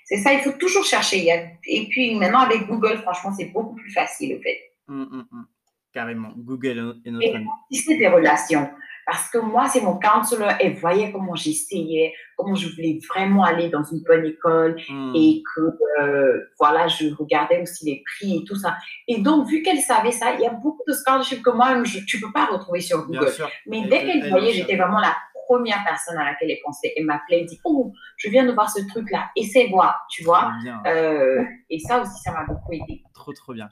[0.05, 1.27] c'est ça, il faut toujours chercher.
[1.67, 4.59] Et puis, maintenant, avec Google, franchement, c'est beaucoup plus facile, au fait.
[4.89, 5.47] Hum, hum, hum.
[5.93, 6.33] Carrément.
[6.37, 7.47] Google est notre ami.
[7.73, 8.71] c'est des relations.
[9.07, 13.69] Parce que moi, c'est mon counselor et voyait comment j'essayais, comment je voulais vraiment aller
[13.69, 15.13] dans une bonne école hmm.
[15.15, 18.77] et que, euh, voilà, je regardais aussi les prix et tout ça.
[19.09, 21.99] Et donc, vu qu'elle savait ça, il y a beaucoup de scholarships que moi, je,
[22.07, 23.33] tu peux pas retrouver sur Google.
[23.67, 25.15] Mais dès qu'elle voyait, j'étais vraiment la
[25.51, 26.93] première personne à laquelle elle pensait.
[26.97, 30.53] Elle m'appelait, elle dit, oh, je viens de voir ce truc-là, essaie voir, tu vois.
[30.87, 33.03] Euh, et ça aussi, ça m'a beaucoup aidé.
[33.15, 33.69] Trop, trop bien.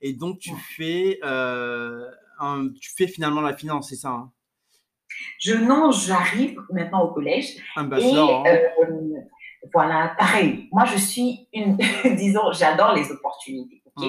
[0.00, 2.04] Et donc, tu fais, euh,
[2.80, 4.32] tu fais finalement la finance, c'est ça hein?
[5.38, 7.56] Je non, j'arrive maintenant au collège.
[7.76, 8.46] Un bachelor.
[8.46, 8.70] Et, hein.
[8.82, 9.20] euh,
[9.72, 10.68] voilà, pareil.
[10.72, 11.76] Moi, je suis une,
[12.16, 13.82] disons, j'adore les opportunités.
[13.84, 14.06] ok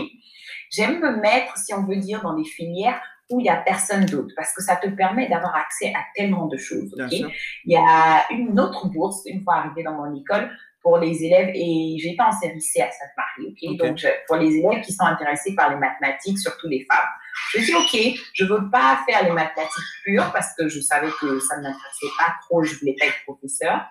[0.69, 4.05] J'aime me mettre, si on veut dire, dans des filières où il n'y a personne
[4.05, 6.95] d'autre, parce que ça te permet d'avoir accès à tellement de choses.
[7.12, 7.31] il
[7.65, 10.49] y a une autre bourse, une fois arrivée dans mon école,
[10.81, 14.93] pour les élèves, et j'étais en série C à Sainte-Marie, donc pour les élèves qui
[14.93, 17.10] sont intéressés par les mathématiques, surtout les femmes.
[17.54, 21.10] Je dis, OK, je ne veux pas faire les mathématiques pures parce que je savais
[21.19, 23.86] que ça ne m'intéressait pas trop, je ne voulais pas être professeur.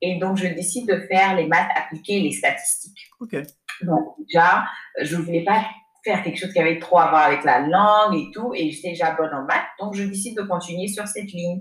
[0.00, 3.08] Et donc, je décide de faire les maths appliquées les statistiques.
[3.20, 3.36] OK.
[3.82, 4.64] Donc, déjà,
[5.00, 5.64] je ne voulais pas
[6.04, 8.90] faire quelque chose qui avait trop à voir avec la langue et tout, et j'étais
[8.90, 9.66] déjà bonne en maths.
[9.80, 11.60] Donc, je décide de continuer sur cette ligne.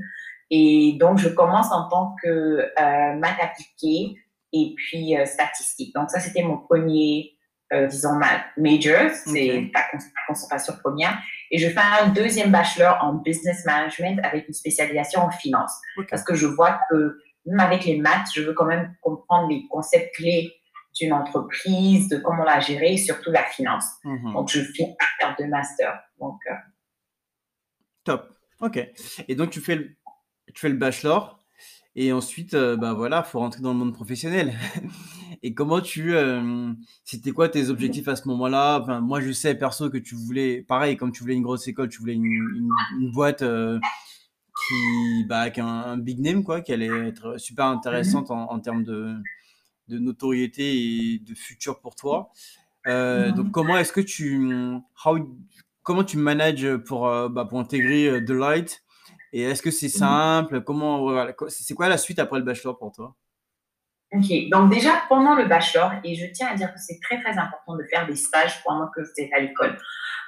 [0.49, 4.15] Et donc, je commence en tant que euh, maths appliquées
[4.53, 5.93] et puis euh, statistiques.
[5.95, 7.37] Donc, ça, c'était mon premier
[7.73, 9.81] euh, disons, ma major, c'est ta
[10.27, 11.17] concentration première.
[11.51, 15.71] Et je fais un deuxième bachelor en business management avec une spécialisation en finance.
[16.09, 19.67] Parce que je vois que même avec les maths, je veux quand même comprendre les
[19.69, 20.53] concepts clés
[20.99, 23.85] d'une entreprise, de comment la gérer, surtout la finance.
[24.03, 24.33] Mhm.
[24.33, 25.99] Donc, je fais un de master.
[26.19, 26.55] Donc, euh,
[28.03, 28.29] Top.
[28.59, 28.79] OK.
[29.27, 29.95] Et donc, tu fais le,
[30.53, 31.39] tu fais le bachelor.
[31.95, 34.53] Et ensuite, euh, bah voilà, faut rentrer dans le monde professionnel.
[35.43, 36.71] Et comment tu, euh,
[37.03, 38.79] c'était quoi tes objectifs à ce moment-là?
[38.81, 41.89] Enfin, Moi, je sais perso que tu voulais, pareil, comme tu voulais une grosse école,
[41.89, 43.79] tu voulais une, une, boîte euh,
[44.67, 48.83] qui, bah, avec un, big name, quoi, qui allait être super intéressante en, en termes
[48.83, 49.15] de,
[49.87, 52.29] de, notoriété et de futur pour toi.
[52.85, 54.47] Euh, donc, comment est-ce que tu,
[55.05, 55.17] how,
[55.81, 58.83] comment tu manages pour, bah, pour intégrer The Light
[59.33, 60.61] Et est-ce que c'est simple?
[60.61, 63.15] Comment, c'est quoi la suite après le bachelor pour toi?
[64.13, 67.37] Ok, donc déjà pendant le bachelor, et je tiens à dire que c'est très très
[67.37, 69.77] important de faire des stages pendant que vous êtes à l'école.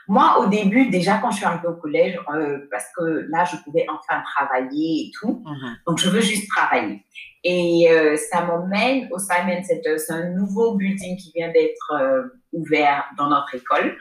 [0.08, 3.58] Moi, au début, déjà quand je suis arrivée au collège, euh, parce que là, je
[3.58, 5.78] pouvais enfin travailler et tout, mhm.
[5.88, 7.04] donc je veux juste travailler.
[7.43, 9.98] Et euh, ça m'emmène au Simon Center.
[9.98, 13.98] C'est un nouveau building qui vient d'être euh, ouvert dans notre école.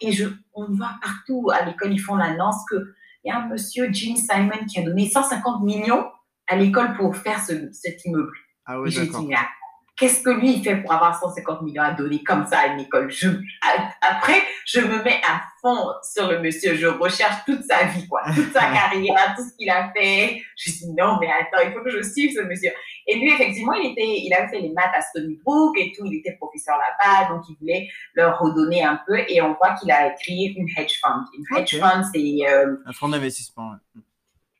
[0.00, 2.84] et je, on voit partout à l'école, ils font l'annonce qu'il
[3.24, 6.06] y a un monsieur, Jim Simon, qui a donné 150 millions
[6.46, 8.32] à l'école pour faire ce, cet immeuble.
[8.68, 9.24] Ah oui, d'accord.
[9.98, 12.78] Qu'est-ce que lui, il fait pour avoir 150 millions à donner comme ça à une
[12.78, 13.10] école?
[13.10, 13.28] Je,
[14.00, 16.76] Après, je me mets à fond sur le monsieur.
[16.76, 18.22] Je recherche toute sa vie, quoi.
[18.34, 20.40] Toute sa carrière, tout ce qu'il a fait.
[20.56, 22.70] Je dis, non, mais attends, il faut que je suive ce monsieur.
[23.08, 26.06] Et lui, effectivement, il était, il avait fait les maths à Stony Brook et tout.
[26.06, 27.34] Il était professeur là-bas.
[27.34, 29.18] Donc, il voulait leur redonner un peu.
[29.28, 31.24] Et on voit qu'il a créé une hedge fund.
[31.36, 32.48] Une hedge fund, c'est...
[32.48, 33.72] Euh, un fonds d'investissement,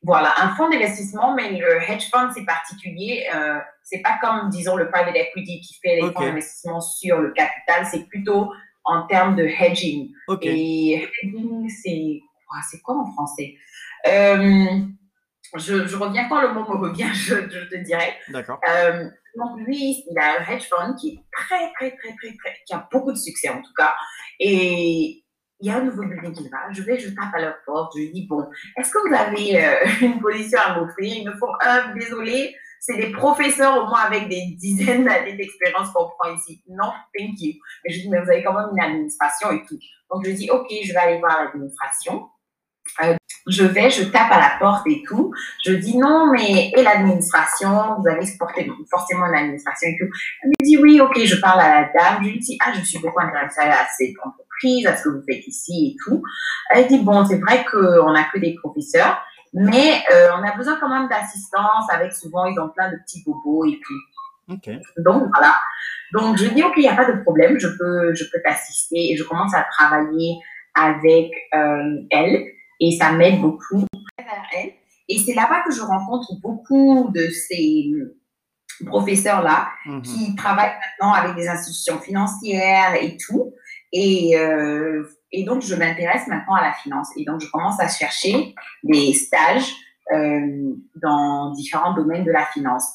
[0.01, 3.27] voilà, un fonds d'investissement, mais le hedge fund, c'est particulier.
[3.33, 7.31] Euh, c'est pas comme, disons, le private equity qui fait les fonds d'investissement sur le
[7.31, 8.51] capital, c'est plutôt
[8.83, 10.11] en termes de hedging.
[10.41, 12.21] Et hedging, c'est
[12.69, 13.55] c'est quoi en français?
[14.07, 14.79] Euh,
[15.55, 18.13] je, je, reviens quand le mot me revient, je, je te dirai.
[18.29, 18.59] D'accord.
[18.67, 22.53] Euh, donc lui, il a un hedge fund qui est très, très, très, très, très,
[22.65, 23.93] qui a beaucoup de succès en tout cas.
[24.39, 25.23] Et
[25.61, 27.93] il y a un nouveau building qui va, je vais, je tape à leur porte,
[27.97, 28.47] je dis, bon,
[28.77, 31.13] est-ce que vous avez euh, une position à m'offrir?
[31.17, 35.89] Ils me font, un, désolé, c'est des professeurs au moins avec des dizaines d'années d'expérience
[35.91, 36.63] qu'on prend ici.
[36.69, 37.53] Non, thank you.
[37.83, 39.77] Mais je dis, mais vous avez quand même une administration et tout.
[40.11, 42.29] Donc je dis, ok, je vais aller voir l'administration.
[43.03, 43.15] Euh,
[43.47, 45.31] je vais, je tape à la porte et tout.
[45.65, 48.25] Je dis non, mais et l'administration, vous avez
[48.89, 50.11] forcément une administration et tout.
[50.43, 52.23] Elle me dit oui, ok, je parle à la dame.
[52.23, 55.23] Je lui dis, ah, je suis beaucoup intéressée à cette entreprise, à ce que vous
[55.27, 56.21] faites ici et tout.
[56.69, 59.21] Elle dit, bon, c'est vrai qu'on n'a que des professeurs,
[59.53, 63.23] mais euh, on a besoin quand même d'assistance avec souvent, ils ont plein de petits
[63.25, 64.57] bobos et tout.
[64.97, 65.59] Donc, voilà.
[66.13, 69.11] Donc, je dis, OK, il n'y a pas de problème, je peux, je peux t'assister
[69.11, 70.37] et je commence à travailler
[70.73, 72.45] avec euh, elle
[72.79, 73.85] et ça m'aide beaucoup.
[75.07, 77.91] Et c'est là-bas que je rencontre beaucoup de ces
[78.85, 80.01] professeurs-là mhm.
[80.01, 83.53] qui travaillent maintenant avec des institutions financières et tout.
[83.91, 87.09] Et, euh, et donc, je m'intéresse maintenant à la finance.
[87.15, 89.75] Et donc, je commence à chercher des stages
[90.11, 92.85] euh, dans différents domaines de la finance.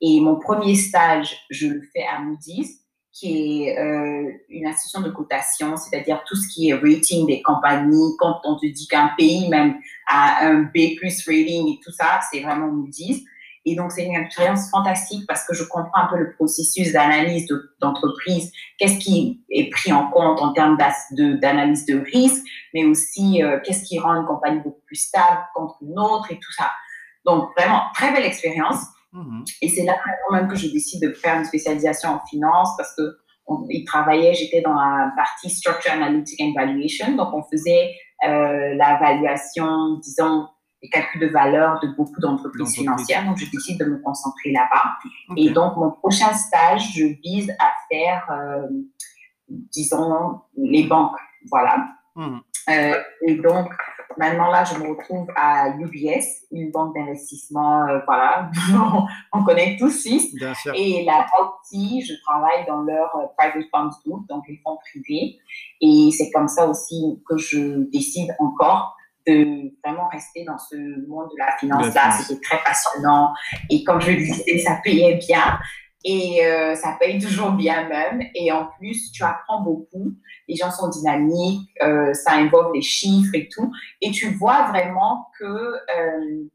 [0.00, 5.10] Et mon premier stage, je le fais à Moody's, qui est euh, une institution de
[5.10, 8.14] cotation, c'est-à-dire tout ce qui est rating des compagnies.
[8.18, 9.76] Quand on te dit qu'un pays même
[10.08, 13.24] a un B plus rating et tout ça, c'est vraiment Moody's.
[13.70, 17.46] Et donc, c'est une expérience fantastique parce que je comprends un peu le processus d'analyse
[17.80, 23.58] d'entreprise, qu'est-ce qui est pris en compte en termes d'analyse de, risque, mais aussi euh,
[23.64, 26.70] qu'est-ce qui rend une compagnie beaucoup plus stable contre une autre et tout ça.
[27.24, 28.78] Donc, vraiment, très belle expérience.
[29.12, 29.44] Mhm.
[29.62, 29.94] Et c'est là
[30.28, 33.02] quand même que je décide de faire une spécialisation en finance parce que
[33.70, 37.94] il travaillait, j'étais dans la partie Structure Analytic and Valuation, donc on faisait
[38.26, 40.46] euh, la valuation, disons,
[40.82, 43.24] les calculs de valeur de beaucoup d'entreprises financières.
[43.24, 44.84] Donc, je décide de me concentrer là-bas.
[45.36, 48.68] Et donc, mon prochain stage, je vise à faire, euh,
[49.48, 51.18] disons, les banques.
[51.50, 51.88] Voilà.
[52.14, 52.38] Hmm.
[52.70, 53.72] Euh, et donc,
[54.18, 57.88] maintenant, là, je me retrouve à UBS, une banque d'investissement.
[57.88, 58.48] Euh, voilà,
[59.32, 60.32] on connaît tous six.
[60.74, 65.38] Et la partie, je travaille dans leur private funds group, donc les fonds privés.
[65.80, 68.97] Et c'est comme ça aussi que je décide encore
[69.28, 72.10] de vraiment rester dans ce monde de la finance-là.
[72.12, 73.32] C'était très passionnant.
[73.70, 75.58] Et comme je le disais, ça payait bien.
[76.04, 78.22] Et euh, ça paye toujours bien même.
[78.34, 80.14] Et en plus, tu apprends beaucoup.
[80.48, 83.70] Les gens sont dynamiques, euh, ça involve les chiffres et tout.
[84.00, 86.48] Et tu vois vraiment que euh,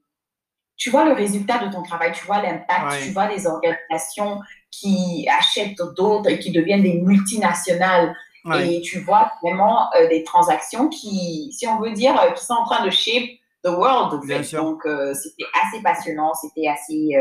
[0.77, 4.39] tu vois le résultat de ton travail, tu vois l'impact, tu vois les organisations
[4.71, 8.15] qui achètent d'autres et qui deviennent des multinationales
[8.51, 12.53] et tu vois vraiment euh, des transactions qui, si on veut dire, euh, qui sont
[12.53, 13.29] en train de shape
[13.63, 14.21] the world.
[14.53, 17.11] Donc, euh, c'était assez passionnant, c'était assez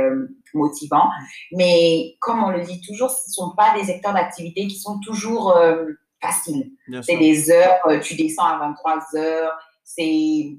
[0.54, 1.08] motivant.
[1.52, 4.98] Mais comme on le dit toujours, ce ne sont pas des secteurs d'activité qui sont
[5.00, 5.56] toujours
[6.20, 6.72] faciles.
[7.02, 9.52] C'est des heures, tu descends à 23 heures.
[9.84, 10.56] C'est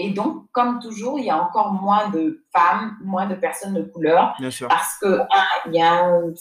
[0.00, 3.82] et donc, comme toujours, il y a encore moins de femmes, moins de personnes de
[3.82, 4.36] couleur.
[4.68, 5.20] Parce que,
[5.66, 6.32] il y, a un,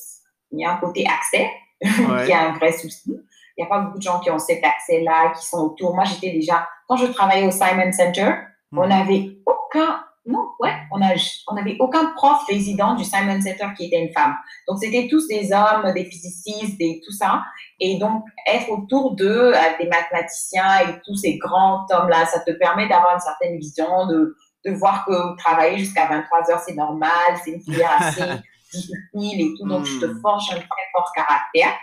[0.51, 1.49] il y a un côté accès
[1.81, 3.15] qui a un vrai souci.
[3.57, 5.95] Il n'y a pas beaucoup de gens qui ont cet accès-là, qui sont autour.
[5.95, 8.33] Moi, j'étais déjà, quand je travaillais au Simon Center,
[8.71, 8.89] on hmm.
[8.89, 13.99] n'avait aucun, non, ouais, on n'avait on aucun prof résident du Simon Center qui était
[13.99, 14.35] une femme.
[14.67, 17.43] Donc, c'était tous des hommes, des physiciens, des, tout ça.
[17.79, 22.87] Et donc, être autour d'eux, des mathématiciens et tous ces grands hommes-là, ça te permet
[22.87, 27.09] d'avoir une certaine vision, de, de voir que travailler jusqu'à 23 heures, c'est normal,
[27.43, 28.21] c'est une filière assez
[28.71, 30.21] difficile et tout, donc tu te hmm.
[30.21, 31.73] forges un très fort caractère.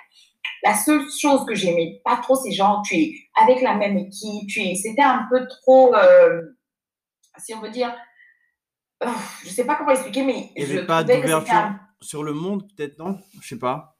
[0.64, 4.48] La seule chose que j'aimais pas trop, c'est genre, tu es avec la même équipe,
[4.48, 6.40] tu es, c'était un peu trop, euh,
[7.36, 7.94] si on veut dire,
[9.02, 9.08] je
[9.44, 12.98] je sais pas comment expliquer, mais il n'y avait pas d'ouverture sur le monde, peut-être
[12.98, 13.98] non, je sais pas.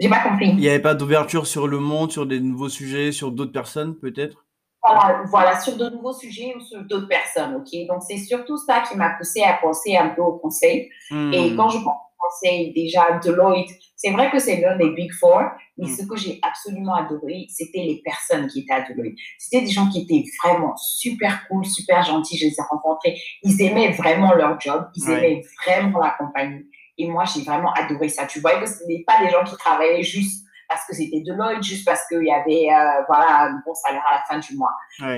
[0.00, 0.48] J'ai pas compris.
[0.48, 3.96] Il n'y avait pas d'ouverture sur le monde, sur des nouveaux sujets, sur d'autres personnes,
[3.96, 4.44] peut-être?
[4.82, 7.86] Voilà, voilà, sur de nouveaux sujets ou sur d'autres personnes, ok?
[7.86, 10.90] Donc c'est surtout ça qui m'a poussé à penser un peu au conseil.
[11.10, 11.32] Hmm.
[11.32, 13.70] Et quand je pense conseil déjà Deloitte.
[14.02, 15.42] C'est vrai que c'est l'un des Big Four,
[15.76, 15.94] mais mm.
[15.94, 19.14] ce que j'ai absolument adoré, c'était les personnes qui étaient à Deloitte.
[19.38, 22.38] C'était des gens qui étaient vraiment super cool, super gentils.
[22.38, 23.20] Je les ai rencontrés.
[23.42, 24.88] Ils aimaient vraiment leur job.
[24.94, 26.64] Ils aimaient vraiment la compagnie.
[26.96, 28.26] Et moi, j'ai vraiment adoré ça.
[28.26, 31.62] Tu vois que ce n'est pas des gens qui travaillaient juste parce que c'était Deloitte,
[31.62, 34.72] juste parce qu'il y avait euh, voilà, un bon salaire à la fin du mois.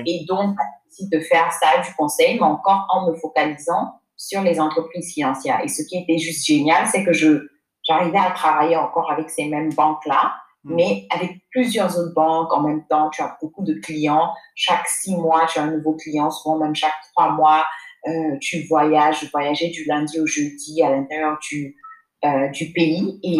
[0.05, 0.57] Et donc,
[0.99, 5.61] de faire ça du conseil, mais encore en me focalisant sur les entreprises financières.
[5.63, 7.47] Et ce qui était juste génial, c'est que je,
[7.83, 10.75] j'arrivais à travailler encore avec ces mêmes banques-là, hmm.
[10.75, 13.09] mais avec plusieurs autres banques en même temps.
[13.09, 14.31] Tu as beaucoup de clients.
[14.55, 17.65] Chaque six mois, tu as un nouveau client, souvent même chaque trois mois.
[18.07, 19.21] Euh, tu voyages.
[19.21, 21.77] Je voyageais du lundi au jeudi à l'intérieur du,
[22.25, 23.19] euh, du pays.
[23.23, 23.37] Et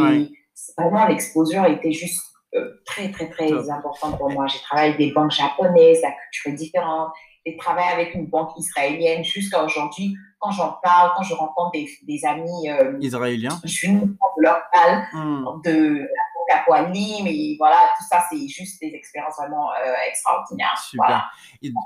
[0.78, 2.22] vraiment, l'exposure était juste
[2.56, 4.48] euh, très, très, très importante pour moi.
[4.48, 7.10] J'ai travaillé avec des banques japonaises, la culture est différente.
[7.46, 11.88] J'ai travaillé avec une banque israélienne jusqu'à aujourd'hui quand j'en parle, quand je rencontre des,
[12.04, 13.98] des amis euh, israéliens, je suis
[14.38, 15.62] leur parle hmm.
[15.64, 20.78] de la Capoali, mais voilà, tout ça, c'est juste des expériences vraiment euh, extraordinaires.
[20.86, 21.32] Super.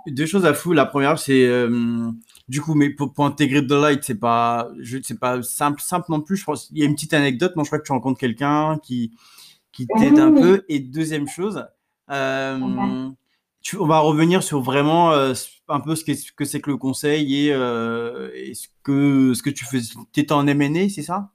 [0.07, 0.73] deux choses à fou.
[0.73, 2.09] La première, c'est euh,
[2.47, 4.69] du coup, mais pour, pour intégrer The Light, c'est pas,
[5.03, 6.37] c'est pas simple, simple non plus.
[6.37, 7.55] Je pense, il y a une petite anecdote.
[7.55, 9.15] Moi, je crois que tu rencontres quelqu'un qui,
[9.71, 10.65] qui t'aide un peu.
[10.67, 11.63] Et deuxième chose,
[13.61, 15.13] tu, on va revenir sur vraiment
[15.69, 19.49] un peu ce que, que c'est que le conseil et, euh, ce, que, ce que
[19.49, 19.79] tu fais.
[20.13, 21.29] Tu étais en M&A, c'est ça?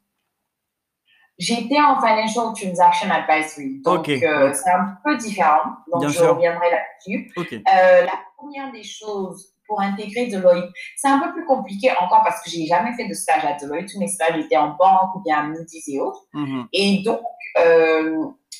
[1.38, 3.80] J'étais en Financial Transaction Advisory.
[3.82, 5.76] Donc, euh, c'est un peu différent.
[5.92, 7.32] Donc, je reviendrai là-dessus.
[7.38, 12.42] Euh, la première des choses pour intégrer Deloitte, c'est un peu plus compliqué encore parce
[12.42, 13.88] que j'ai jamais fait de stage à Deloitte.
[13.90, 16.22] Tous mes stages étaient en banque ou bien à Moody's et autres.
[16.34, 16.66] Mm-hmm.
[16.72, 17.22] Et donc,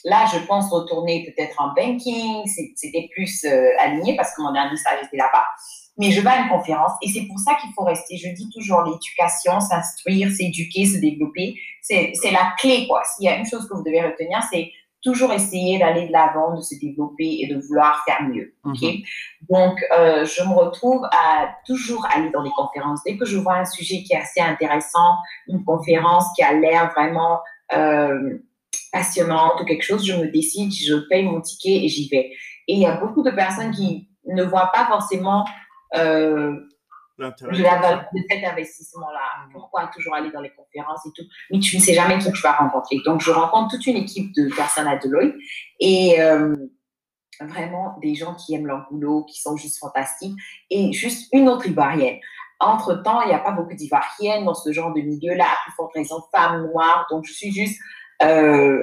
[0.04, 2.44] Là, je pense retourner peut-être en banking.
[2.46, 5.44] C'était plus euh, aligné parce que mon dernier stage était là-bas.
[5.98, 8.16] Mais je vais à une conférence et c'est pour ça qu'il faut rester.
[8.16, 11.54] Je dis toujours l'éducation, s'instruire, s'éduquer, se développer.
[11.82, 13.02] C'est la clé, quoi.
[13.04, 14.70] S'il y a une chose que vous devez retenir, c'est
[15.02, 18.54] toujours essayer d'aller de l'avant, de se développer et de vouloir faire mieux.
[18.64, 18.80] ok?
[18.80, 19.02] Mhm.
[19.50, 23.00] Donc, euh, je me retrouve à toujours aller dans les conférences.
[23.04, 25.16] Dès que je vois un sujet qui est assez intéressant,
[25.48, 27.40] une conférence qui a l'air vraiment
[27.74, 28.38] euh,
[28.92, 32.30] passionnante ou quelque chose, je me décide, je paye mon ticket et j'y vais.
[32.68, 35.44] Et il y a beaucoup de personnes qui ne voient pas forcément
[35.96, 36.54] euh,
[37.18, 39.46] de la valeur de cet investissement-là.
[39.46, 39.52] Mm.
[39.52, 42.42] Pourquoi toujours aller dans les conférences et tout Mais tu ne sais jamais qui tu
[42.42, 42.98] vas rencontrer.
[43.04, 45.34] Donc, je rencontre toute une équipe de personnes à Deloitte
[45.80, 46.54] et euh,
[47.40, 50.36] vraiment des gens qui aiment leur boulot, qui sont juste fantastiques.
[50.70, 52.18] Et juste une autre ivoirienne.
[52.60, 56.22] Entre-temps, il n'y a pas beaucoup d'Ivoiriennes dans ce genre de milieu-là, plus forte raison,
[56.32, 57.06] femmes noires.
[57.10, 57.76] Donc, je suis juste
[58.24, 58.80] euh,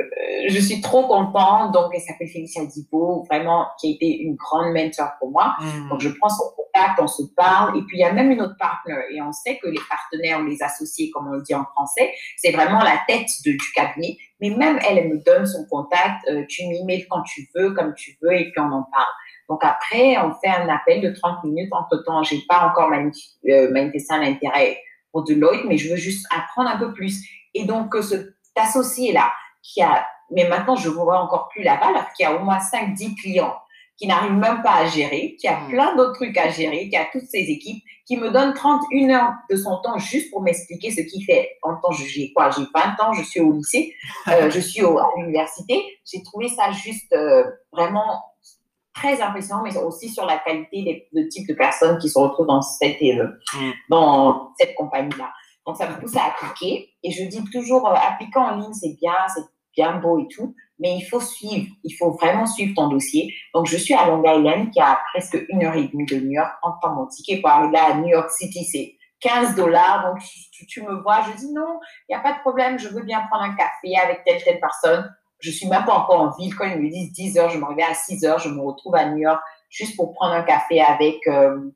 [0.47, 1.73] je suis trop contente.
[1.73, 5.56] Donc, elle s'appelle Félicia Dipo, vraiment, qui a été une grande mentor pour moi.
[5.60, 5.89] Mm.
[5.89, 7.78] Donc, je prends son contact, on se parle.
[7.78, 9.04] Et puis, il y a même une autre partenaire.
[9.12, 12.12] Et on sait que les partenaires ou les associés, comme on le dit en français,
[12.38, 14.17] c'est vraiment la tête de, du cabinet.
[14.41, 16.28] Mais même elle, elle me donne son contact.
[16.30, 19.13] Euh, tu m'emails quand tu veux, comme tu veux, et puis on en parle.
[19.49, 21.69] Donc après, on fait un appel de 30 minutes.
[21.71, 24.78] Entre-temps, j'ai pas encore euh, manifesté un intérêt
[25.12, 27.25] pour Deloitte, mais je veux juste apprendre un peu plus.
[27.56, 28.15] Et donc, ce
[28.55, 29.31] associé là,
[29.62, 33.15] qui a, mais maintenant je vois encore plus la valeur, qui a au moins 5-10
[33.15, 33.55] clients,
[33.99, 35.69] qui n'arrive même pas à gérer, qui a hmm.
[35.69, 39.33] plein d'autres trucs à gérer, qui a toutes ses équipes, qui me donne 31 heures
[39.49, 41.49] de son temps juste pour m'expliquer ce qu'il fait.
[41.62, 42.49] En temps, j'ai quoi?
[42.49, 43.93] J'ai 20 ans, je suis au lycée,
[44.29, 45.83] euh, je suis à l'université.
[46.09, 48.23] J'ai trouvé ça juste euh, vraiment
[48.95, 50.83] très impressionnant, mais aussi sur la qualité
[51.13, 53.71] des, de type de personnes qui se retrouvent dans cette, euh, hmm.
[53.89, 55.31] dans cette compagnie-là.
[55.65, 56.89] Donc, ça me pousse à appliquer.
[57.04, 59.43] Et je dis toujours, euh, appliquer en ligne, c'est bien, c'est
[59.76, 61.67] bien beau et tout, mais il faut suivre.
[61.84, 63.34] Il faut vraiment suivre ton dossier.
[63.54, 66.32] Donc, je suis à Long Island, qui a presque une heure et demie de New
[66.32, 66.52] York.
[66.63, 70.08] En temps, mon ticket pour arriver à New York City, c'est 15 dollars.
[70.08, 70.24] Donc,
[70.67, 73.22] tu, me vois, je dis non, il n'y a pas de problème, je veux bien
[73.30, 75.10] prendre un café avec telle, telle personne.
[75.39, 76.54] Je suis même pas encore en ville.
[76.56, 78.95] Quand ils me disent 10 heures, je me réveille à 6 heures, je me retrouve
[78.95, 81.72] à New York juste pour prendre un café avec euh,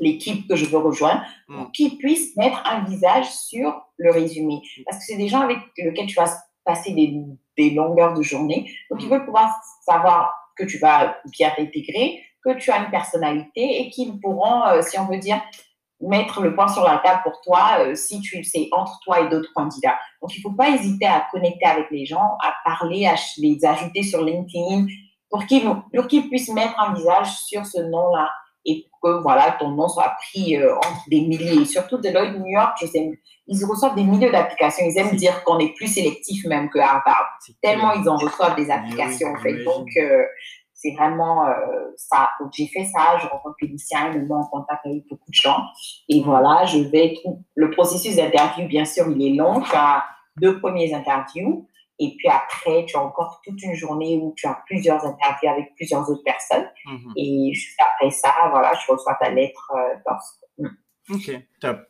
[0.00, 1.56] l'équipe que je veux rejoindre, mm.
[1.56, 4.60] pour qu'ils puissent mettre un visage sur le résumé.
[4.84, 6.32] Parce que c'est des gens avec lesquels tu vas
[6.64, 7.14] passer des,
[7.56, 8.70] des longueurs de journée.
[8.90, 9.10] Donc, ils mm.
[9.10, 14.20] veulent pouvoir savoir que tu vas bien t'intégrer, que tu as une personnalité et qu'ils
[14.20, 15.40] pourront, euh, si on veut dire,
[16.00, 19.28] mettre le point sur la table pour toi euh, si tu c'est entre toi et
[19.28, 19.96] d'autres candidats.
[20.20, 23.64] Donc, il ne faut pas hésiter à connecter avec les gens, à parler, à les
[23.64, 24.86] ajouter sur LinkedIn
[25.30, 25.64] pour qu'ils
[25.94, 28.28] pour qu'ils puissent mettre un visage sur ce nom-là
[28.64, 31.64] et que voilà, ton nom soit pris euh, entre des milliers.
[31.64, 33.10] Surtout Deloitte New York, je sais,
[33.46, 34.84] ils reçoivent des milliers d'applications.
[34.86, 37.38] Ils aiment dire qu'on est plus sélectif même que Harvard.
[37.60, 39.64] Tellement ils en reçoivent des applications, en fait.
[39.64, 40.22] Donc, euh,
[40.74, 41.54] c'est vraiment euh,
[41.96, 42.30] ça.
[42.40, 43.18] Donc, j'ai fait ça.
[43.18, 45.60] Je rencontre Félicien, il me met en contact avec beaucoup de gens.
[46.08, 47.14] Et voilà, je vais.
[47.54, 49.60] Le processus d'interview, bien sûr, il est long.
[49.60, 50.04] Tu as
[50.40, 51.66] deux premiers interviews.
[52.02, 55.72] Et puis après, tu as encore toute une journée où tu as plusieurs interviews avec
[55.76, 56.68] plusieurs autres personnes.
[56.84, 57.12] Mhm.
[57.16, 60.68] Et juste après ça, voilà, je reçois ta lettre euh.
[61.10, 61.30] Ok,
[61.60, 61.80] top.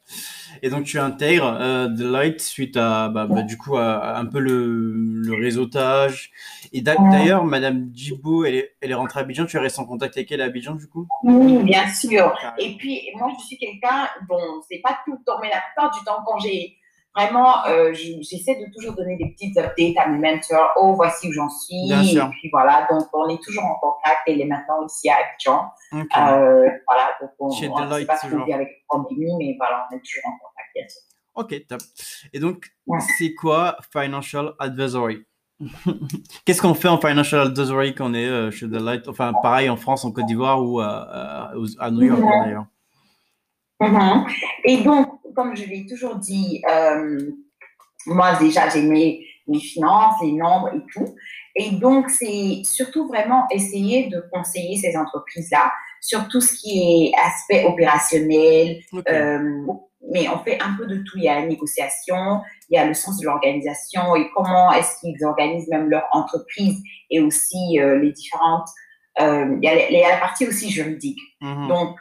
[0.63, 4.39] Et donc tu intègres euh, Deloitte suite à, bah, bah, du coup, à, un peu
[4.39, 6.31] le, le réseautage.
[6.73, 9.47] Et d'ailleurs, Madame Djibo, elle est, elle est rentrée à Abidjan.
[9.47, 11.07] Tu es resté en contact avec elle à Abidjan, du coup?
[11.25, 12.35] Oui, bien sûr.
[12.59, 14.41] Et puis, moi, je suis quelqu'un, bon,
[14.71, 16.79] c'est pas tout le temps, mais la plupart du temps, quand j'ai
[17.15, 20.71] vraiment, euh, j'essaie de toujours donner des petites updates à mes mentors.
[20.77, 21.87] Oh, voici où j'en suis.
[21.87, 24.23] Bien et puis voilà, donc on est toujours en contact.
[24.27, 25.71] Elle est maintenant ici à Abidjan.
[25.93, 30.01] Euh, voilà, donc on ne sait pas dit avec la pandémie, mais voilà, on est
[30.01, 31.03] toujours en contact, bien sûr.
[31.35, 31.81] Ok, top.
[32.33, 32.71] Et donc,
[33.19, 35.25] c'est quoi Financial Advisory?
[36.45, 39.09] Qu'est-ce qu'on fait en Financial Advisory quand on est euh, chez Deloitte?
[39.09, 42.67] Enfin, pareil en France, en Côte d'Ivoire ou à, à New York d'ailleurs.
[43.81, 44.27] Mhm.
[44.65, 47.31] Et donc, comme je l'ai toujours dit, euh,
[48.07, 51.15] moi déjà j'aimais les finances, les nombres et tout.
[51.55, 57.13] Et donc, c'est surtout vraiment essayer de conseiller ces entreprises-là sur tout ce qui est
[57.23, 58.81] aspect opérationnel.
[59.09, 59.67] Euh,
[60.11, 61.17] mais on fait un peu de tout.
[61.17, 64.99] Il y a la négociation, il y a le sens de l'organisation et comment est-ce
[65.01, 68.69] qu'ils organisent même leur entreprise et aussi euh, les différentes.
[69.19, 71.21] il, y a, la partie aussi juridique.
[71.41, 71.69] Mhm.
[71.69, 71.97] Donc,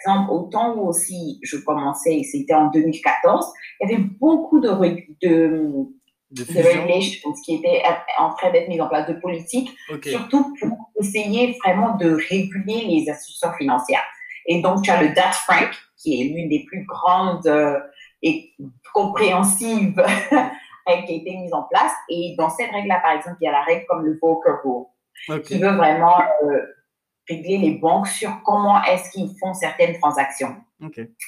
[0.00, 4.68] exemple, au temps où aussi je commençais, c'était en 2014, il y avait beaucoup de,
[4.68, 5.86] de,
[6.30, 7.82] de, de qui était
[8.18, 9.70] en train d'être mis en place, de politique,
[10.02, 14.04] surtout pour essayer vraiment de réguler les institutions financières.
[14.46, 17.78] Et donc, tu as le Dutch Frank, qui est l'une des plus grandes euh,
[18.22, 18.52] et
[18.94, 21.92] compréhensives qui a été mise en place.
[22.08, 25.42] Et dans cette règle-là, par exemple, il y a la règle comme le Volcker Rule,
[25.42, 26.60] qui veut vraiment euh,
[27.28, 30.56] régler les banques sur comment est-ce qu'ils font certaines transactions.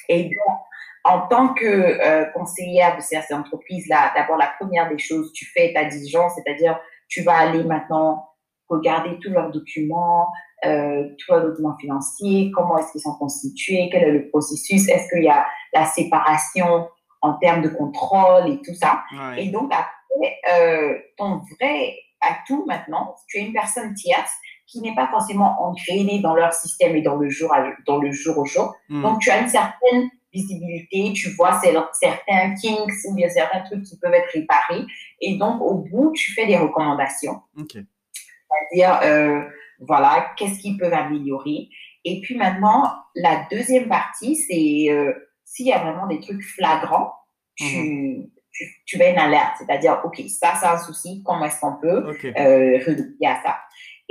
[0.09, 0.57] Et donc,
[1.03, 5.73] en tant que euh, conseillère de ces entreprises-là, d'abord, la première des choses, tu fais
[5.73, 8.29] ta diligence, c'est-à-dire tu vas aller maintenant
[8.69, 10.27] regarder tous leurs documents,
[10.63, 15.09] euh, tous leurs documents financiers, comment est-ce qu'ils sont constitués, quel est le processus, est-ce
[15.09, 16.87] qu'il y a la séparation
[17.21, 19.03] en termes de contrôle et tout ça.
[19.37, 24.31] Et donc, après, euh, ton vrai atout maintenant, tu es une personne tierce
[24.71, 27.53] qui n'est pas forcément entraîné dans leur système et dans le jour,
[27.85, 28.73] dans le jour au jour.
[28.87, 29.01] Hmm.
[29.01, 31.59] Donc, tu as une certaine visibilité, tu vois
[31.93, 34.85] certains kinks ou bien certains trucs qui peuvent être réparés.
[35.19, 37.41] Et donc, au bout, tu fais des recommandations.
[37.57, 39.41] C'est-à-dire, euh,
[39.81, 41.67] voilà, qu'est-ce qu'ils peuvent améliorer.
[42.05, 45.13] Et puis maintenant, la deuxième partie, c'est euh,
[45.43, 47.11] s'il y a vraiment des trucs flagrants,
[47.55, 48.27] tu, hmm.
[48.53, 49.55] tu, tu une alerte.
[49.57, 52.05] C'est-à-dire, OK, ça, c'est un souci, comment est-ce qu'on peut
[52.37, 52.79] euh,
[53.25, 53.57] à ça?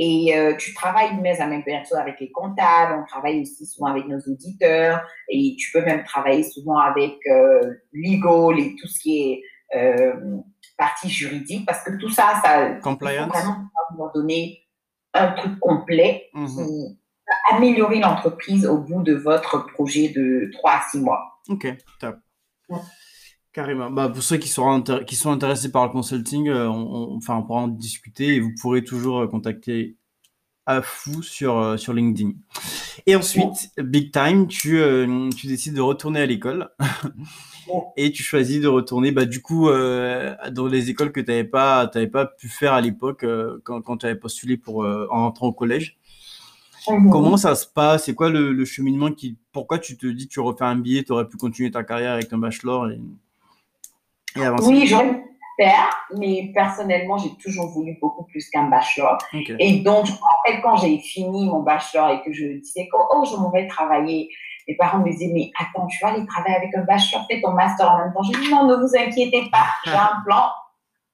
[0.03, 3.89] Et euh, tu travailles mais à même personne avec les comptables, on travaille aussi souvent
[3.89, 8.99] avec nos auditeurs et tu peux même travailler souvent avec euh, legal et tout ce
[8.99, 9.43] qui est
[9.77, 10.39] euh,
[10.79, 13.29] partie juridique parce que tout ça, ça Compliance.
[13.29, 14.67] vraiment donner
[15.13, 16.47] un truc complet mhm.
[16.47, 16.99] qui
[17.29, 21.43] va améliorer l'entreprise au bout de votre projet de 3 à 6 mois.
[21.51, 21.67] Ok,
[21.99, 22.17] top.
[23.53, 23.91] Carrément.
[23.91, 27.43] Bah, pour ceux qui sont, qui sont intéressés par le consulting, euh, on, enfin, on
[27.43, 29.97] pourra en discuter et vous pourrez toujours euh, contacter
[30.67, 32.31] à fou sur, euh, sur LinkedIn.
[33.07, 34.81] Et ensuite, big time, tu,
[35.37, 36.69] tu décides de retourner à l'école
[37.97, 41.89] et tu choisis de retourner bah, du coup dans les écoles que tu n'avais pas,
[41.89, 43.25] pas pu faire à l'époque
[43.65, 45.99] quand, quand tu avais postulé pour, en rentrant au collège.
[46.85, 48.05] Comment ça se passe?
[48.05, 51.13] C'est quoi le, le, cheminement qui, Pourquoi tu te dis tu refais un billet, tu
[51.13, 53.01] aurais pu continuer ta carrière avec un bachelor et...
[54.37, 55.23] Oui, j'aurais
[55.59, 59.19] faire, mais personnellement, j'ai toujours voulu beaucoup plus qu'un bachelor.
[59.59, 62.97] Et donc, je me rappelle quand j'ai fini mon bachelor et que je disais que
[62.97, 64.31] oh, je m'en vais travailler,
[64.67, 67.53] mes parents me disaient, mais attends, tu vas aller travailler avec un bachelor, fais ton
[67.53, 68.23] master en même temps.
[68.23, 70.51] J'ai dit, non, ne vous inquiétez pas, j'ai un plan,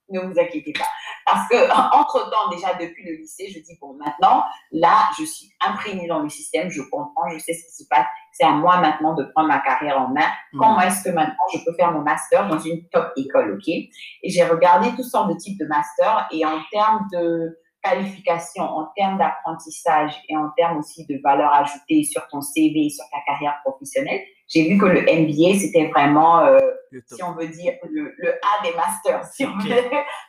[0.09, 0.87] ne vous inquiétez pas.
[1.25, 1.55] Parce que,
[1.99, 6.29] entre-temps, déjà depuis le lycée, je dis, bon, maintenant, là, je suis imprégnée dans le
[6.29, 8.05] système, je comprends, je sais ce qui se passe.
[8.37, 10.27] C'est à moi maintenant de prendre ma carrière en main.
[10.53, 10.59] Mm.
[10.59, 13.67] Comment est-ce que maintenant je peux faire mon master dans une top école, ok?
[13.67, 18.87] Et j'ai regardé toutes sortes de types de masters et en termes de qualification, en
[18.95, 23.59] termes d'apprentissage et en termes aussi de valeur ajoutée sur ton CV, sur ta carrière
[23.63, 26.59] professionnelle, j'ai vu que le MBA, c'était vraiment, euh,
[27.05, 29.25] si on veut dire, le, le, A des masters.
[29.25, 29.69] Si on veut.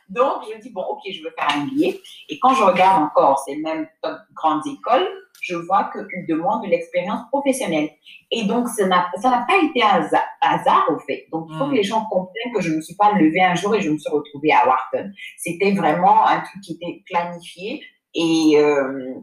[0.09, 1.97] Donc, je me dis, bon, ok, je veux faire un MBA.
[2.27, 3.87] Et quand je regarde encore ces mêmes
[4.33, 5.07] grandes écoles,
[5.41, 7.89] je vois qu'ils demandent de l'expérience professionnelle.
[8.31, 10.07] Et donc, ça n'a pas été un
[10.41, 11.27] hasard, au fait.
[11.31, 11.75] Donc, il faut que hmm.
[11.75, 13.97] les gens comprennent que je ne me suis pas levée un jour et je me
[13.97, 15.11] suis retrouvée à Wharton.
[15.37, 17.81] C'était vraiment un truc qui était planifié
[18.13, 19.15] et euh,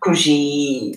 [0.00, 0.92] que j'ai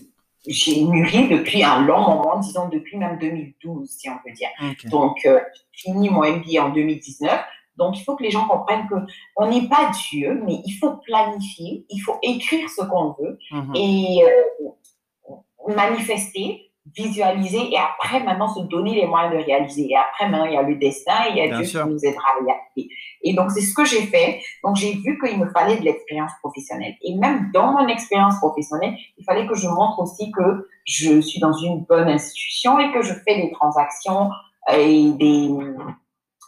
[0.47, 4.47] j'ai mûri depuis un long moment, disons depuis même 2012, si on peut dire.
[4.85, 5.41] Donc, euh,
[5.73, 7.37] fini mon MBA en 2019.
[7.77, 8.95] Donc, il faut que les gens comprennent que
[9.35, 13.75] on n'est pas Dieu, mais il faut planifier, il faut écrire ce qu'on veut mhm.
[13.75, 19.89] et euh, manifester, visualiser et après, maintenant, se donner les moyens de réaliser.
[19.89, 22.05] Et après, maintenant, il y a le destin et il y a Dieu qui nous
[22.05, 22.95] aidera à réaliser.
[23.23, 24.39] Et donc, c'est ce que j'ai fait.
[24.63, 26.95] Donc, j'ai vu qu'il me fallait de l'expérience professionnelle.
[27.01, 31.39] Et même dans mon expérience professionnelle, il fallait que je montre aussi que je suis
[31.39, 34.29] dans une bonne institution et que je fais des transactions
[34.73, 35.49] et des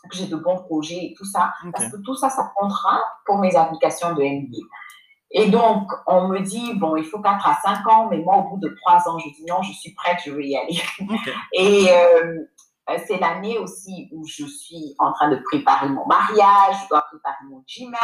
[0.08, 1.54] que j'ai de bons projets et tout ça.
[1.74, 4.66] Parce que tout ça, ça comptera pour mes applications de MBA.
[5.32, 8.50] Et donc, on me dit, bon, il faut 4 à 5 ans, mais moi, au
[8.50, 10.82] bout de 3 ans, je dis non, je suis prête, je veux y aller.
[11.54, 12.40] Et euh,
[13.06, 17.46] c'est l'année aussi où je suis en train de préparer mon mariage, je dois préparer
[17.48, 17.98] mon GMAT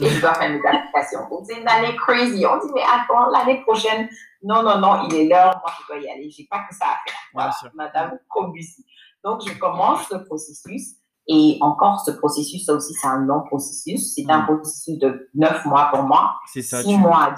[0.00, 1.28] et je dois faire mes applications.
[1.28, 2.44] Donc, c'est une année crazy.
[2.46, 4.08] On dit, mais attends, l'année prochaine,
[4.42, 6.30] non, non, non, il est l'heure, moi, je dois y aller.
[6.30, 7.18] J'ai pas que ça à faire.
[7.32, 8.84] Voilà, Madame Cobussy.
[9.24, 10.97] Donc, je commence le processus.
[11.28, 14.14] Et encore, ce processus, ça aussi, c'est un long processus.
[14.14, 14.46] C'est un mm.
[14.46, 16.36] processus de neuf mois pour moi.
[16.46, 16.82] C'est ça.
[16.82, 17.34] Six mois,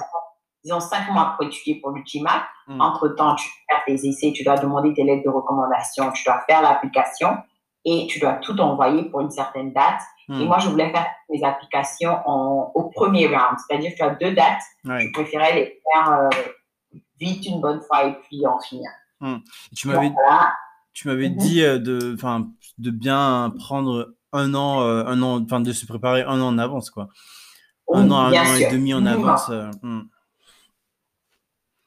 [0.62, 2.44] disons, cinq mois pour étudier pour le GMAT.
[2.68, 2.80] Mm.
[2.80, 6.40] Entre-temps, tu dois faire tes essais, tu dois demander tes lettres de recommandation, tu dois
[6.48, 7.36] faire l'application
[7.84, 10.00] et tu dois tout envoyer pour une certaine date.
[10.28, 10.44] Et mm.
[10.44, 13.58] moi, je voulais faire mes applications en, au premier round.
[13.66, 14.62] C'est-à-dire que tu as deux dates.
[14.84, 16.28] Je préférais les faire euh,
[17.18, 18.88] vite une bonne fois et puis en finir.
[19.74, 20.12] Tu m'avais
[20.92, 21.36] tu m'avais mhm.
[21.36, 22.16] dit euh, de,
[22.78, 26.58] de bien prendre un an, euh, un an, enfin de se préparer un an en
[26.58, 27.08] avance, quoi.
[27.92, 29.48] un an, un an et demi en avance.
[29.50, 30.02] Euh, hmm.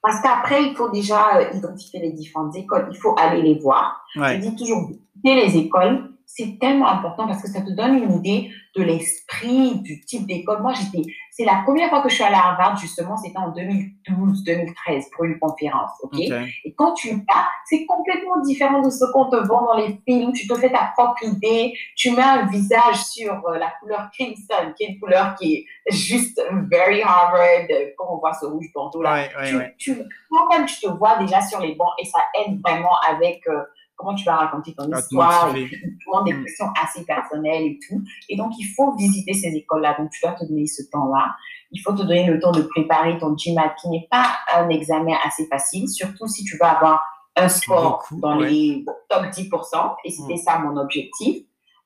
[0.01, 2.89] Parce qu'après, il faut déjà identifier les différentes écoles.
[2.91, 4.03] Il faut aller les voir.
[4.15, 4.91] Je dis toujours,
[5.23, 10.01] les écoles c'est tellement important parce que ça te donne une idée de l'esprit, du
[10.01, 10.61] type d'école.
[10.61, 13.51] Moi, j'étais, c'est la première fois que je suis allée à Harvard, justement, c'était en
[13.53, 16.19] 2012-2013 pour une conférence, ok?
[16.19, 20.31] Et quand tu vas, c'est complètement différent de ce qu'on te vend dans les films.
[20.33, 24.73] Tu te fais ta propre idée, tu mets un visage sur euh, la couleur crimson,
[24.77, 27.65] qui est une couleur qui est juste very Harvard,
[27.97, 29.27] comme on voit ce rouge bandeau là.
[29.43, 29.95] tu, tu,
[30.29, 33.63] toi-même, tu te vois déjà sur les bancs et ça aide vraiment avec euh,
[33.95, 35.77] comment tu vas raconter ton histoire, et puis
[36.25, 36.43] des mm.
[36.43, 38.01] questions assez personnelles et tout.
[38.29, 39.95] Et donc, il faut visiter ces écoles-là.
[39.97, 41.35] Donc, tu dois te donner ce temps-là.
[41.71, 45.15] Il faut te donner le temps de préparer ton GMAT, qui n'est pas un examen
[45.25, 47.03] assez facile, surtout si tu vas avoir
[47.35, 49.95] un score dans les top 10%.
[50.05, 50.37] Et c'était mm.
[50.37, 51.43] ça mon objectif.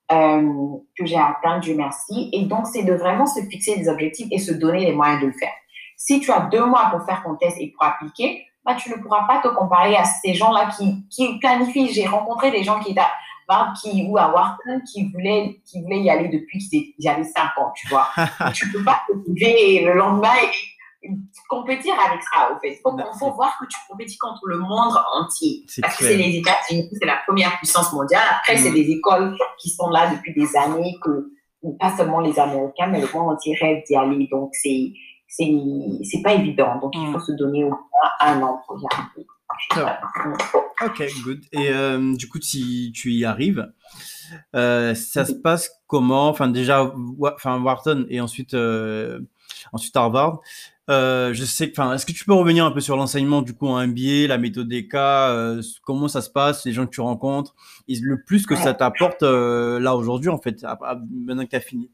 [0.09, 2.29] Euh, que j'ai atteint, Dieu merci.
[2.31, 5.27] Et donc, c'est de vraiment se fixer des objectifs et se donner les moyens de
[5.27, 5.51] le faire.
[5.97, 8.95] Si tu as deux mois pour faire ton test et pour appliquer, bah, tu ne
[8.95, 11.93] pourras pas te comparer à ces gens-là qui, qui planifient.
[11.93, 12.99] J'ai rencontré des gens qui étaient
[13.47, 17.43] à, qui, ou à Wharton qui voulaient, qui voulaient y aller depuis qu'ils avaient 5
[17.57, 18.09] ans, tu vois.
[18.53, 21.09] tu ne peux pas te lever le lendemain et
[21.47, 22.73] compétir avec ça, au fait.
[22.73, 25.63] Il faut, faut, voir que tu compétis contre le monde entier.
[25.81, 28.25] Parce que c'est les États-Unis, c'est la première puissance mondiale.
[28.31, 28.73] Après, c'est mm.
[28.73, 31.31] des écoles qui sont là depuis des années, que
[31.79, 34.27] pas seulement les Américains, mais le monde entier rêve d'y aller.
[34.29, 34.91] Donc, c'est
[35.37, 36.79] c'est pas évident.
[36.79, 37.25] Donc, il faut mm.
[37.25, 39.27] se donner au moins un an pour y arriver.
[40.83, 41.43] Ok, good.
[41.51, 43.71] Et euh, du coup, si tu y arrives,
[44.55, 46.29] euh, ça se passe comment?
[46.29, 49.19] Enfin, déjà, enfin, Wharton et ensuite, euh,
[49.73, 50.39] ensuite Harvard.
[50.87, 53.85] je sais Enfin, est-ce que tu peux revenir un peu sur l'enseignement du coup en
[53.85, 57.55] MBA, la méthode des cas, comment ça se passe, les gens que tu rencontres,
[57.87, 60.63] et le plus que ça t'apporte là aujourd'hui en fait,
[61.09, 61.89] maintenant que tu as fini?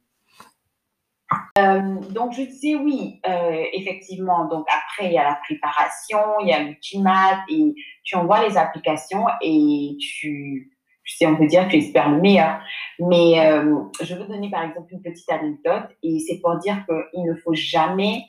[1.57, 4.45] Euh, donc, je disais oui, euh, effectivement.
[4.45, 8.57] Donc, après, il y a la préparation, il y a l'ultimate et tu envoies les
[8.57, 10.71] applications et tu,
[11.05, 12.59] sais, on peut dire, tu espères le meilleur.
[12.99, 17.23] Mais euh, je veux donner, par exemple, une petite anecdote et c'est pour dire qu'il
[17.23, 18.23] ne faut jamais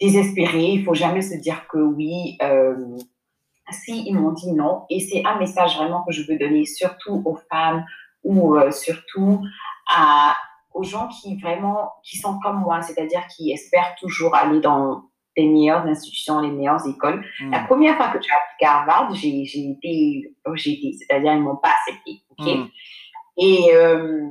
[0.00, 2.36] désespérer, il faut jamais se dire que oui,
[3.70, 4.84] si ils m'ont dit non.
[4.90, 7.84] Et c'est un message vraiment que je veux donner, surtout aux femmes
[8.22, 9.40] ou surtout
[9.88, 10.36] à
[10.74, 15.04] aux gens qui vraiment, qui sont comme moi, c'est-à-dire qui espèrent toujours aller dans
[15.36, 17.24] les meilleures institutions, les meilleures écoles.
[17.40, 17.50] Hmm.
[17.50, 21.70] La première fois que j'ai appliqué à Harvard, j'ai été rejetée, c'est-à-dire ils m'ont pas
[21.80, 22.22] accepté.
[22.30, 22.46] ok?
[22.46, 22.66] Hmm.
[23.36, 24.28] Et euh,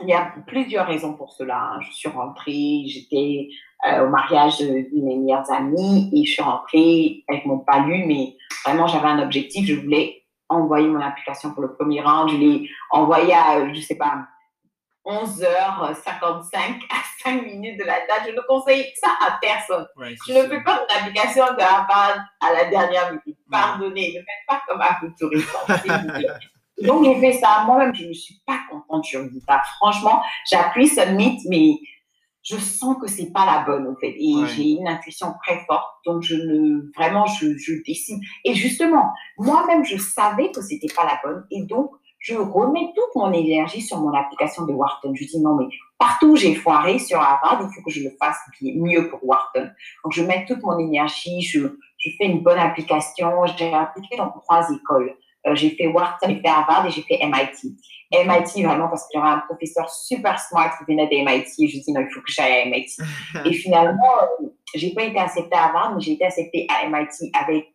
[0.00, 1.72] il y a plusieurs raisons pour cela.
[1.72, 1.80] Hein.
[1.80, 3.48] Je suis rentrée, j'étais
[3.88, 8.36] euh, au mariage de, mes meilleures amies et je suis rentrée avec mon palu, mais
[8.64, 12.30] vraiment j'avais un objectif, je voulais envoyé mon application pour le premier round.
[12.30, 14.26] Je l'ai envoyé à, je sais pas,
[15.06, 16.56] 11h55
[16.90, 18.24] à 5 minutes de la date.
[18.26, 19.86] Je ne conseille ça à personne.
[20.26, 23.38] je ne fais pas une application de Harvard à la dernière minute.
[23.50, 25.58] Pardonnez, ne faites pas comme un tourisme.
[26.82, 27.64] Donc, j'ai fait ça.
[27.66, 29.62] Moi-même, je ne suis pas contente sur Vita.
[29.76, 31.76] Franchement, j'appuie Submit, mais
[32.42, 34.14] je sens que c'est pas la bonne, en fait.
[34.18, 35.86] Et j'ai une intuition très forte.
[36.04, 38.18] Donc, je ne, vraiment, je, je décide.
[38.44, 41.46] Et justement, moi-même, je savais que c'était pas la bonne.
[41.50, 41.92] Et donc,
[42.26, 45.14] je remets toute mon énergie sur mon application de Wharton.
[45.14, 45.66] Je dis non, mais
[45.96, 49.70] partout où j'ai foiré sur Harvard, il faut que je le fasse mieux pour Wharton.
[50.02, 51.60] Donc, je mets toute mon énergie, je,
[51.98, 53.30] je fais une bonne application.
[53.56, 55.14] J'ai appliqué dans trois écoles.
[55.46, 57.76] Euh, j'ai fait Wharton, j'ai fait Harvard et j'ai fait MIT.
[58.12, 61.46] MIT, vraiment, parce qu'il y avait un professeur super smart qui venait de MIT.
[61.60, 62.96] Et je dis non, il faut que j'aille à MIT.
[63.44, 67.30] et finalement, euh, j'ai pas été acceptée à Harvard, mais j'ai été acceptée à MIT
[67.40, 67.68] avec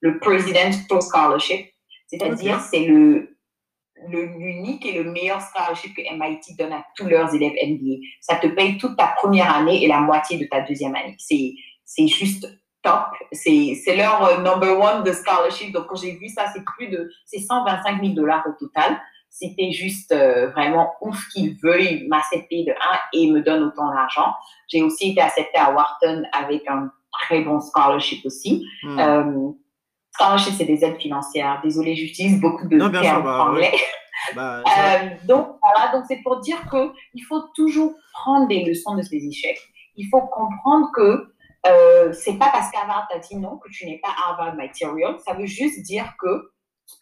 [0.00, 1.66] le Presidential Scholarship.
[2.06, 3.37] C'est-à-dire, c'est le,
[4.06, 7.96] l'unique et le meilleur scholarship que MIT donne à tous leurs élèves MBA.
[8.20, 11.16] Ça te paye toute ta première année et la moitié de ta deuxième année.
[11.18, 12.46] C'est, c'est juste
[12.82, 13.06] top.
[13.32, 15.72] C'est, c'est leur euh, number one de scholarship.
[15.72, 19.00] Donc, quand j'ai vu ça, c'est plus de, c'est 125 000 dollars au total.
[19.30, 24.32] C'était juste euh, vraiment ouf qu'ils veuillent m'accepter de un et me donnent autant d'argent.
[24.68, 28.66] J'ai aussi été acceptée à Wharton avec un très bon scholarship aussi.
[28.82, 28.98] Hmm.
[28.98, 29.52] Euh,
[30.18, 31.60] scholarship, c'est des aides financières.
[31.62, 33.72] Désolée, j'utilise beaucoup de termes bah, anglais.
[34.34, 38.96] Bah, euh, donc voilà, donc c'est pour dire que il faut toujours prendre des leçons
[38.96, 39.60] de ces échecs.
[39.94, 41.32] Il faut comprendre que
[41.66, 45.16] euh, c'est pas parce qu'Harvard t'a dit non que tu n'es pas Harvard Material.
[45.24, 46.50] Ça veut juste dire que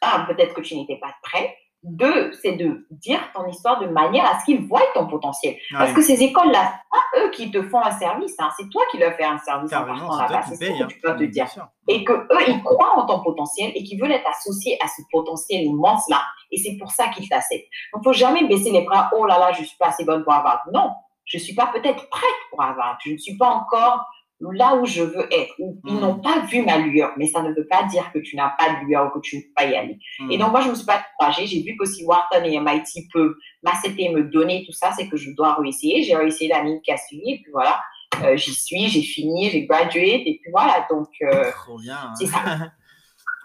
[0.03, 1.57] un, peut-être que tu n'étais pas prêt,
[1.87, 5.57] deux, c'est de dire ton histoire de manière à ce qu'ils voient ton potentiel.
[5.73, 8.49] Parce que ces écoles-là, c'est pas eux qui te font un service, hein.
[8.57, 10.43] c'est toi qui leur fais un service en partant là-bas.
[10.49, 11.47] C'est ce que tu peux te dire.
[11.89, 15.03] Et que eux, ils croient en ton potentiel et qu'ils veulent être associés à ce
[15.11, 16.21] potentiel immense-là.
[16.51, 17.69] Et c'est pour ça qu'ils t'acceptent.
[17.93, 19.11] Donc, faut jamais baisser les bras.
[19.17, 20.63] Oh là là, je suis pas assez bonne pour avoir.
[20.73, 20.91] Non,
[21.25, 22.99] je suis pas peut-être prête pour avoir.
[23.05, 24.05] Je ne suis pas encore
[24.41, 25.55] là où je veux être.
[25.59, 26.01] Ils hmm.
[26.01, 28.81] n'ont pas vu ma lueur, mais ça ne veut pas dire que tu n'as pas
[28.81, 29.99] de lueur ou que tu ne peux pas y aller.
[30.19, 30.31] Hmm.
[30.31, 31.47] Et donc, moi, je ne me suis pas découragée.
[31.47, 35.17] J'ai vu que si Wharton et MIT peuvent m'accepter, me donner tout ça, c'est que
[35.17, 35.99] je dois réussir.
[36.05, 37.81] J'ai réussi l'année qui a suivi, et puis voilà,
[38.23, 40.87] euh, j'y suis, j'ai fini, j'ai gradué, et puis voilà.
[40.91, 41.51] Donc, euh,
[41.83, 42.13] bien.
[42.19, 42.41] C'est ça.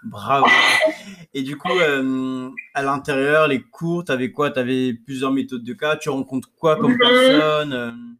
[0.04, 0.46] Bravo.
[1.32, 4.50] Et du coup, euh, à l'intérieur, les cours, tu avais quoi?
[4.50, 5.94] Tu avais plusieurs méthodes de cas.
[5.94, 6.98] Tu rencontres quoi comme mhm.
[6.98, 8.16] personne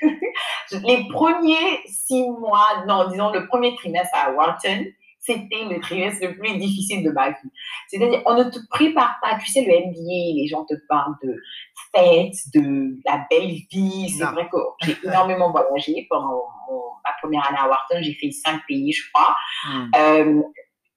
[0.84, 4.84] les premiers six mois, non, disons le premier trimestre à Wharton,
[5.24, 7.50] c'était le trimestre le plus difficile de ma vie.
[7.88, 9.38] C'est-à-dire, on ne te prépare pas.
[9.38, 11.34] Tu sais, le MBA, les gens te parlent de
[11.94, 14.10] fêtes, de la belle vie.
[14.10, 16.42] C'est vrai que j'ai énormément voyagé pendant
[17.04, 18.02] ma première année à Wharton.
[18.02, 19.34] J'ai fait cinq pays, je crois.
[19.66, 19.90] Hmm.
[19.96, 20.42] Euh,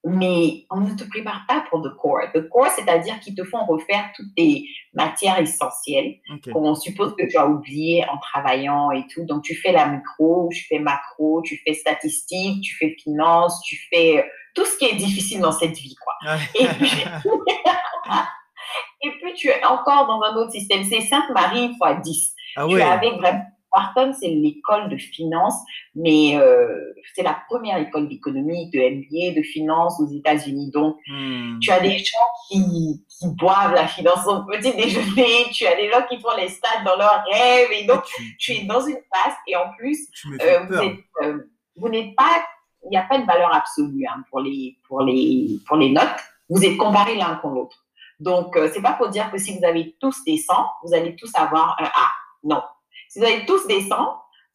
[0.04, 2.20] mais on ne te prépare pas pour le core.
[2.34, 6.18] Le core, c'est-à-dire qu'ils te font refaire toutes tes matières essentielles
[6.52, 9.24] qu'on suppose que tu as oubliées en travaillant et tout.
[9.24, 13.76] Donc, tu fais la micro, tu fais macro, tu fais statistique, tu fais finance, tu
[13.90, 14.24] fais
[14.54, 16.14] tout ce qui est difficile dans cette vie, quoi.
[16.54, 17.04] Et, puis,
[19.02, 20.84] et puis, tu es encore dans un autre système.
[20.84, 22.34] C'est Sainte-Marie fois 10.
[22.56, 25.54] Ah tu es avec vraiment Wharton, c'est l'école de finance,
[25.94, 30.70] mais euh, c'est la première école d'économie, de MBA, de finance aux États-Unis.
[30.70, 31.58] Donc, hmm.
[31.60, 32.16] tu as des gens
[32.48, 36.48] qui, qui, boivent la finance au petit déjeuner, tu as des gens qui font les
[36.48, 38.02] stades dans leurs rêves, et donc,
[38.38, 40.08] tu, es dans une classe, et en plus,
[40.42, 41.38] euh, euh,
[41.76, 42.42] vous n'êtes pas,
[42.84, 46.08] il n'y a pas de valeur absolue hein, pour, les, pour, les, pour les notes,
[46.48, 47.84] vous êtes comparés l'un contre l'autre.
[48.18, 50.52] Donc, c'est pas pour dire que si vous avez tous des 100,
[50.82, 52.10] vous allez tous avoir un A.
[52.42, 52.62] Non,
[53.08, 53.96] si vous avez tous des 100,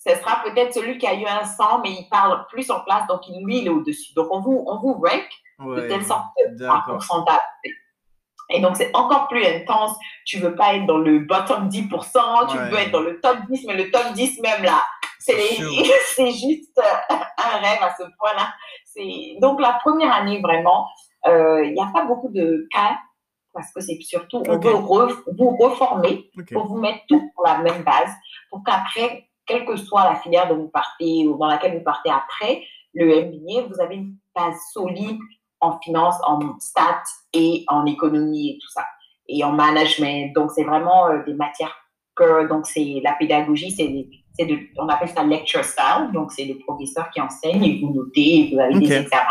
[0.05, 3.07] ce sera peut-être celui qui a eu un 100, mais il parle plus en place,
[3.07, 4.13] donc lui, il est au-dessus.
[4.13, 5.27] Donc, on vous, on vous rank
[5.59, 6.25] de telle sorte
[6.59, 7.39] par pourcentage.
[8.49, 9.95] Et donc, c'est encore plus intense.
[10.25, 13.65] Tu veux pas être dans le bottom 10%, tu veux être dans le top 10,
[13.67, 14.83] mais le top 10 même là,
[15.19, 18.53] c'est juste euh, un rêve à ce point-là.
[19.39, 20.87] Donc, la première année, vraiment,
[21.25, 22.97] euh, il n'y a pas beaucoup de cas
[23.53, 27.83] parce que c'est surtout, on veut vous reformer pour vous mettre tout sur la même
[27.83, 28.11] base,
[28.53, 32.11] pour qu'après, quelle que soit la filière dont vous partez ou dans laquelle vous partez
[32.11, 35.17] après, le MBA, vous avez une base solide
[35.59, 37.01] en finance, en stats
[37.33, 38.85] et en économie et tout ça,
[39.27, 40.33] et en management.
[40.35, 41.75] Donc, c'est vraiment euh, des matières
[42.15, 43.91] que, donc, c'est la pédagogie, c'est
[44.77, 48.51] on appelle ça lecture style, donc c'est les professeurs qui enseignent et vous notez et
[48.51, 49.23] vous avez des examens.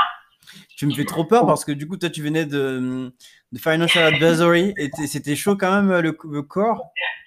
[0.83, 3.14] Tu me fais trop peur parce que du coup, toi, tu venais de,
[3.53, 6.12] de Financial Advisory et c'était chaud quand même le,
[6.43, 6.83] corps.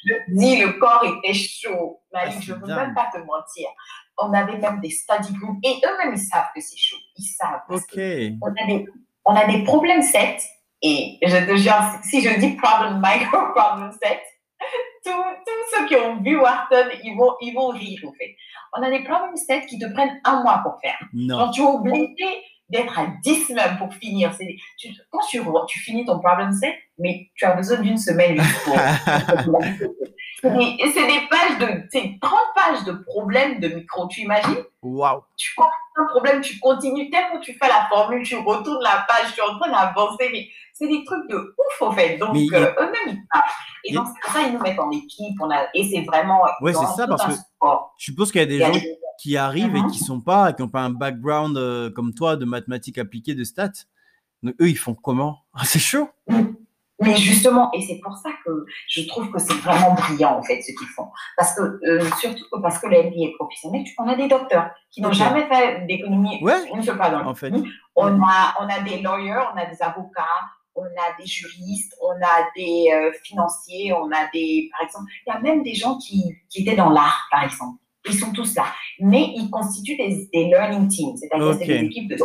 [0.05, 2.01] Je dis, le corps était chaud.
[2.11, 3.69] Malik, ah, je ne veux même pas te mentir.
[4.17, 6.97] On avait même des study groups et eux-mêmes, ils savent que c'est chaud.
[7.15, 7.61] Ils savent.
[7.69, 7.97] Ok.
[8.41, 8.85] On a, des,
[9.23, 10.37] on a des problèmes 7
[10.81, 14.19] Et je te jure, si je dis problem micro, problem set,
[15.05, 15.13] tous,
[15.73, 18.35] ceux qui ont vu Wharton, ils vont, ils vont rire, en fait.
[18.73, 20.99] On a des problem sets qui te prennent un mois pour faire.
[21.13, 21.51] Non.
[21.51, 24.35] tu es obligé d'être à 10 même pour finir.
[24.77, 28.75] Tu, quand tu, tu finis ton problem set, mais tu as besoin d'une semaine pour.
[30.41, 34.07] c'est des, pages de, c'est 30 pages de problèmes de micro.
[34.07, 34.63] Tu imagines?
[34.81, 35.21] Waouh!
[35.37, 39.33] Tu comprends un problème, tu continues, tellement tu fais la formule, tu retournes la page,
[39.33, 42.17] tu es en train d'avancer, mais c'est des trucs de ouf, en fait.
[42.17, 43.43] Donc, euh, eux-mêmes, ils parlent.
[43.85, 45.35] Et donc, c'est pour ça qu'ils nous mettent en équipe.
[45.39, 45.67] On a...
[45.73, 46.41] Et c'est vraiment.
[46.61, 48.71] Oui, c'est ça, parce que je suppose qu'il y a des gens
[49.19, 49.91] qui arrivent et mhm.
[49.91, 53.43] qui sont pas, qui n'ont pas un background euh, comme toi de mathématiques appliquées, de
[53.43, 53.85] stats.
[54.43, 55.39] Donc, eux, ils font comment?
[55.53, 56.09] Ah, C'est chaud.
[57.01, 60.61] Mais justement, et c'est pour ça que je trouve que c'est vraiment brillant en fait
[60.61, 64.15] ce qu'ils font, parce que euh, surtout parce que le MBA est professionnel, on a
[64.15, 67.27] des docteurs qui n'ont jamais fait d'économie ouais, une seule pardon.
[67.27, 67.51] En fait.
[67.97, 70.23] On a on a des lawyers, on a des avocats,
[70.75, 75.33] on a des juristes, on a des euh, financiers, on a des par exemple, il
[75.33, 77.77] y a même des gens qui, qui étaient dans l'art par exemple.
[78.07, 78.65] Ils sont tous là,
[78.99, 82.17] mais ils constituent des, des learning teams, c'est-à-dire des équipes de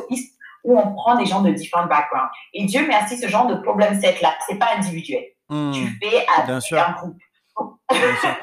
[0.62, 2.30] où on prend des gens de différents backgrounds.
[2.52, 5.24] Et Dieu merci, ce genre de problème set là, c'est pas individuel.
[5.48, 5.72] Hmm.
[5.72, 7.18] Tu fais avec un groupe.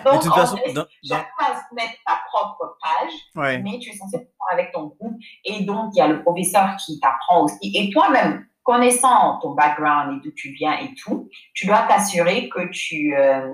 [0.06, 4.18] Donc, de toute façon, dans, chaque phase mettre ta propre page, mais tu es censé
[4.18, 5.16] prendre avec ton groupe.
[5.46, 7.72] Et donc, il y a le professeur qui t'apprend aussi.
[7.74, 12.70] Et toi-même, connaissant ton background et d'où tu viens et tout, tu dois t'assurer que
[12.70, 13.50] tu euh,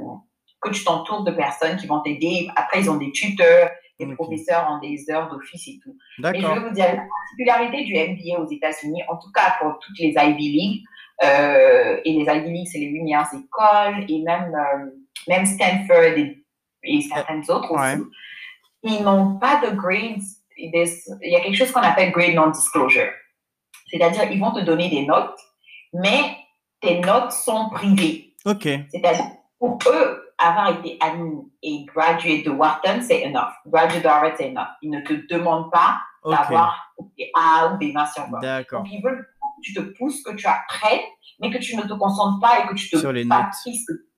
[0.64, 2.50] que tu t'entoures de personnes qui vont t'aider.
[2.56, 5.96] Après, ils ont des tuteurs, les professeurs ont des heures d'office et tout.
[6.20, 9.80] Mais je vais vous dire, la particularité du MBA aux États-Unis, en tout cas pour
[9.80, 10.84] toutes les Ivy League,
[11.24, 14.90] euh, et les Ivy League, c'est les meilleures écoles, et même, euh,
[15.28, 16.18] même Stanford
[16.84, 18.04] et, certaines autres aussi,
[18.84, 20.22] ils n'ont pas de grades.
[20.58, 20.72] Il
[21.22, 23.12] y a quelque chose qu'on appelle grade non-disclosure.
[23.90, 25.40] C'est-à-dire, ils vont te donner des notes,
[25.94, 26.36] mais
[26.82, 28.34] tes notes sont privées.
[28.46, 28.64] OK.
[28.64, 29.26] C'est-à-dire,
[29.60, 33.52] pour eux, avoir été admis et gradué de Wharton, c'est enough.
[33.66, 34.68] Graduate de Harvard, c'est enough.
[34.82, 38.84] Ils ne te demandent pas d'avoir des A ou des sur D'accord.
[38.84, 41.02] Donc, ils veulent que tu te pousses, que tu apprennes,
[41.40, 43.50] mais que tu ne te concentres pas et que tu te sur les pas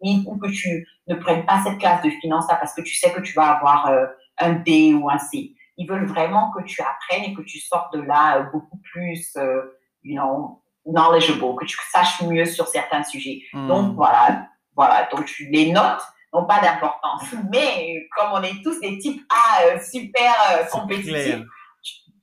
[0.02, 3.22] ou que tu ne prennes pas cette classe de finance parce que tu sais que
[3.22, 4.06] tu vas avoir euh,
[4.40, 5.54] un D ou un C.
[5.78, 9.36] Ils veulent vraiment que tu apprennes et que tu sortes de là euh, beaucoup plus,
[9.38, 9.62] euh,
[10.04, 13.42] you know, knowledgeable, que tu saches mieux sur certains sujets.
[13.54, 13.68] Hmm.
[13.68, 14.48] Donc, voilà.
[14.76, 15.08] Voilà.
[15.12, 16.02] Donc, les notes,
[16.36, 17.24] n'ont pas d'importance.
[17.52, 21.42] Mais comme on est tous des types A euh, super euh, compétitifs,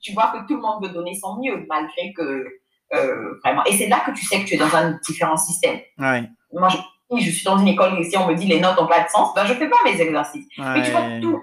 [0.01, 2.45] tu, vois que tout le monde veut donner son mieux malgré que
[2.93, 3.63] euh, vraiment.
[3.65, 5.79] Et c'est là que tu sais que tu es dans un différent système.
[5.97, 6.77] Moi, je,
[7.17, 9.09] je suis dans une école et si on me dit les notes n'ont pas de
[9.09, 10.47] sens, ben je fais pas mes exercices.
[10.57, 11.41] Mais tu vois tout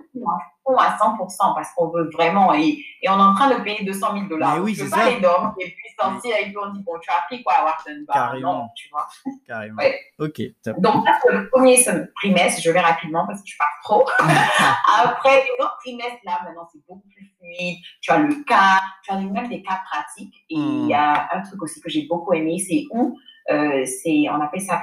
[0.79, 4.13] à 100% parce qu'on veut vraiment et, et, on est en train de payer 200
[4.13, 4.57] 000 dollars.
[4.57, 6.93] Mais oui, je veux pas les dormir et puis sortir et puis on dit bon
[7.01, 8.59] tu as appris quoi à Wharton bah, Carrément.
[8.59, 9.09] Non, tu vois.
[9.47, 9.77] Carrément.
[9.77, 9.99] Ouais.
[10.19, 10.41] Ok.
[10.79, 11.83] Donc là c'est le premier
[12.17, 14.07] trimestre, je vais rapidement parce que je pars trop.
[14.19, 17.79] Après les autres trimestres là maintenant c'est beaucoup plus fluide.
[18.01, 21.39] Tu as le cas, tu as même des cas pratiques et il y a hmm.
[21.39, 23.19] un truc aussi que j'ai beaucoup aimé, c'est où
[23.51, 24.81] euh, c'est on appelle ça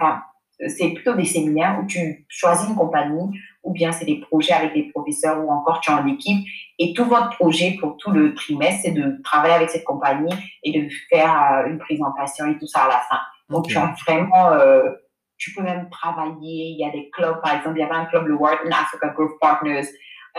[0.68, 4.74] c'est plutôt des séminaires où tu choisis une compagnie ou bien c'est des projets avec
[4.74, 6.48] des professeurs ou encore tu es en équipe.
[6.80, 10.82] Et tout votre projet pour tout le trimestre, c'est de travailler avec cette compagnie et
[10.82, 13.20] de faire euh, une présentation et tout ça à la fin.
[13.50, 14.90] Donc, tu as vraiment, euh,
[15.38, 16.70] tu peux même travailler.
[16.70, 19.10] Il y a des clubs, par exemple, il y avait un club, le Wharton Africa
[19.10, 19.88] Growth Partners.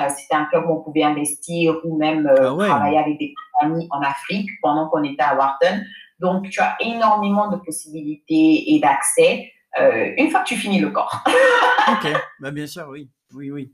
[0.00, 3.88] Euh, c'était un club où on pouvait investir ou même ah travailler avec des compagnies
[3.90, 5.82] en Afrique pendant qu'on était à Wharton.
[6.18, 9.52] Donc, tu as énormément de possibilités et d'accès.
[9.80, 11.22] Euh, une fois que tu finis le corps.
[11.88, 13.08] ok, bah, bien sûr, oui.
[13.34, 13.72] Oui, oui.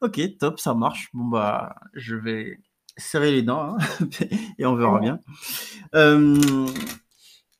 [0.00, 1.08] Ok, top, ça marche.
[1.12, 2.58] Bon, bah, je vais
[2.96, 3.78] serrer les dents hein,
[4.58, 5.20] et on verra bien.
[5.94, 6.66] Euh,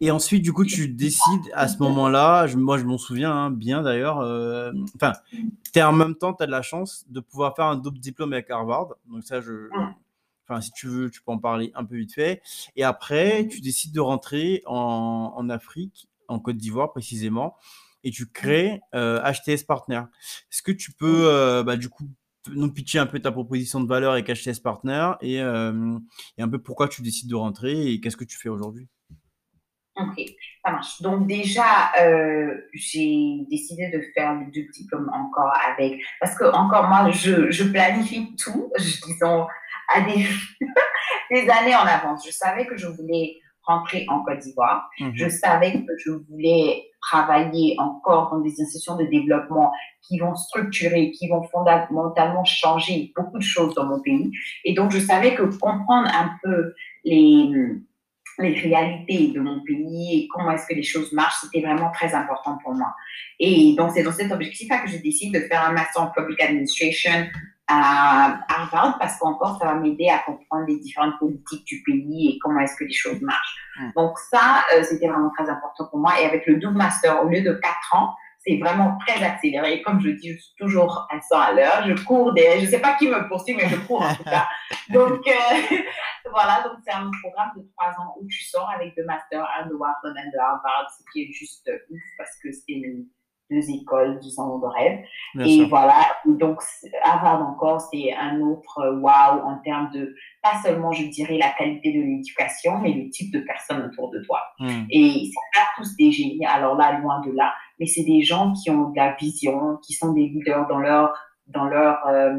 [0.00, 3.82] et ensuite, du coup, tu décides à ce moment-là, moi je m'en souviens hein, bien
[3.82, 5.12] d'ailleurs, euh, enfin,
[5.72, 8.32] tu en même temps, tu as de la chance de pouvoir faire un double diplôme
[8.32, 8.88] avec Harvard.
[9.10, 9.68] Donc ça, je,
[10.46, 12.42] enfin, si tu veux, tu peux en parler un peu vite fait.
[12.76, 17.56] Et après, tu décides de rentrer en, en Afrique en Côte d'Ivoire précisément,
[18.04, 20.02] et tu crées HTS euh, Partner.
[20.52, 22.04] Est-ce que tu peux, euh, bah, du coup,
[22.54, 25.98] nous pitcher un peu ta proposition de valeur avec HTS Partner et, euh,
[26.38, 28.86] et un peu pourquoi tu décides de rentrer et qu'est-ce que tu fais aujourd'hui?
[29.96, 30.20] Ok,
[30.64, 31.00] ça marche.
[31.00, 31.90] Donc déjà,
[32.74, 37.64] j'ai décidé de faire le deux diplômes encore avec, parce que encore moi, je, je
[37.64, 38.70] planifie tout,
[39.06, 39.46] disons,
[39.88, 40.26] à des,
[41.30, 42.26] des années en avance.
[42.26, 44.88] Je savais que je voulais rentrer en Côte d'Ivoire.
[45.00, 45.12] Mhm.
[45.14, 51.10] Je savais que je voulais travailler encore dans des institutions de développement qui vont structurer,
[51.12, 54.30] qui vont fondamentalement changer beaucoup de choses dans mon pays.
[54.64, 57.50] Et donc, je savais que comprendre un peu les,
[58.38, 62.14] les réalités de mon pays et comment est-ce que les choses marchent, c'était vraiment très
[62.14, 62.94] important pour moi.
[63.38, 66.40] Et donc, c'est dans cet objectif-là que je décide de faire un Master en Public
[66.42, 67.26] Administration
[67.68, 72.38] à Harvard parce qu'encore, ça va m'aider à comprendre les différentes politiques du pays et
[72.38, 73.56] comment est-ce que les choses marchent.
[73.78, 73.90] Hmm.
[73.96, 76.20] Donc, ça, euh, c'était vraiment très important pour moi.
[76.20, 79.82] Et avec le double master, au lieu de quatre ans, c'est vraiment très accéléré.
[79.82, 81.84] Comme je dis, je suis toujours à 100 à l'heure.
[81.86, 84.46] Je cours des, je sais pas qui me poursuit, mais je cours en tout cas.
[84.90, 85.76] Donc, euh,
[86.30, 86.62] voilà.
[86.62, 89.74] Donc, c'est un programme de trois ans où tu sors avec deux masters, un de
[89.74, 92.80] Wharton, un de Harvard, ce qui est juste ouf parce que c'est
[93.50, 94.98] deux écoles, disons, de rêve.
[95.38, 95.94] et voilà,
[96.24, 96.60] donc
[97.04, 101.50] Harvard encore, c'est un autre euh, wow en termes de, pas seulement, je dirais, la
[101.50, 104.40] qualité de l'éducation, mais le type de personnes autour de toi.
[104.58, 104.84] Hmm.
[104.90, 108.52] Et c'est pas tous des génies, alors là, loin de là, mais c'est des gens
[108.52, 111.12] qui ont de la vision, qui sont des leaders dans leur,
[111.46, 112.34] dans leur euh,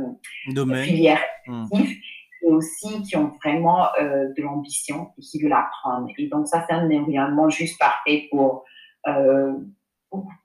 [0.49, 0.84] Domaine.
[0.84, 1.66] filière hmm.
[1.74, 6.08] et aussi qui ont vraiment euh, de l'ambition et qui veulent apprendre.
[6.18, 8.66] Et donc ça, c'est un environnement juste parfait pour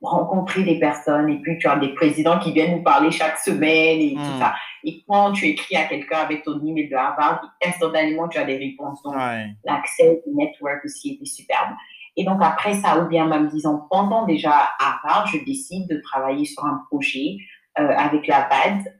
[0.01, 3.99] rencontrer des personnes et puis tu as des présidents qui viennent nous parler chaque semaine
[3.99, 4.39] et tout hmm.
[4.39, 4.53] ça.
[4.83, 8.57] Et quand tu écris à quelqu'un avec ton email de Harvard, instantanément tu as des
[8.57, 9.01] réponses.
[9.03, 9.15] Donc
[9.63, 11.71] l'accès au network aussi était superbe.
[12.15, 16.45] Et donc après ça, ou bien même disant pendant déjà Harvard, je décide de travailler
[16.45, 17.37] sur un projet
[17.79, 18.93] euh, avec la BAD.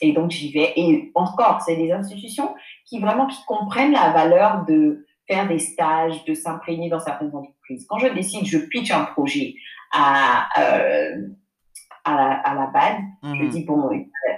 [0.00, 0.72] Et donc j'y vais.
[0.76, 2.54] Et encore, c'est des institutions
[2.86, 7.86] qui vraiment qui comprennent la valeur de faire des stages, de s'imprégner dans certaines entreprises.
[7.88, 9.54] Quand je décide, je pitch un projet
[9.92, 11.28] à, euh,
[12.04, 13.48] à, la, à la BAD, je mhm.
[13.50, 13.90] dis, bon,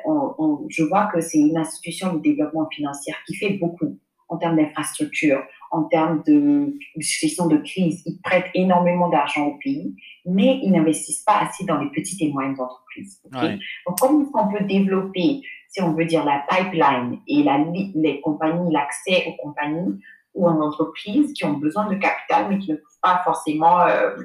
[0.04, 3.98] on, je vois que c'est une institution de développement financier qui fait beaucoup
[4.28, 5.42] en termes d'infrastructure,
[5.72, 8.02] en termes de gestion de crise.
[8.06, 9.94] Ils prêtent énormément d'argent au pays,
[10.24, 13.20] mais ils n'investissent pas assez dans les petites et moyennes entreprises.
[13.32, 17.58] Donc, comment on peut développer, si on veut dire, la pipeline et la,
[17.94, 20.00] les compagnies, l'accès aux compagnies
[20.34, 24.16] ou aux entreprises qui ont besoin de capital, mais qui ne peuvent pas forcément euh,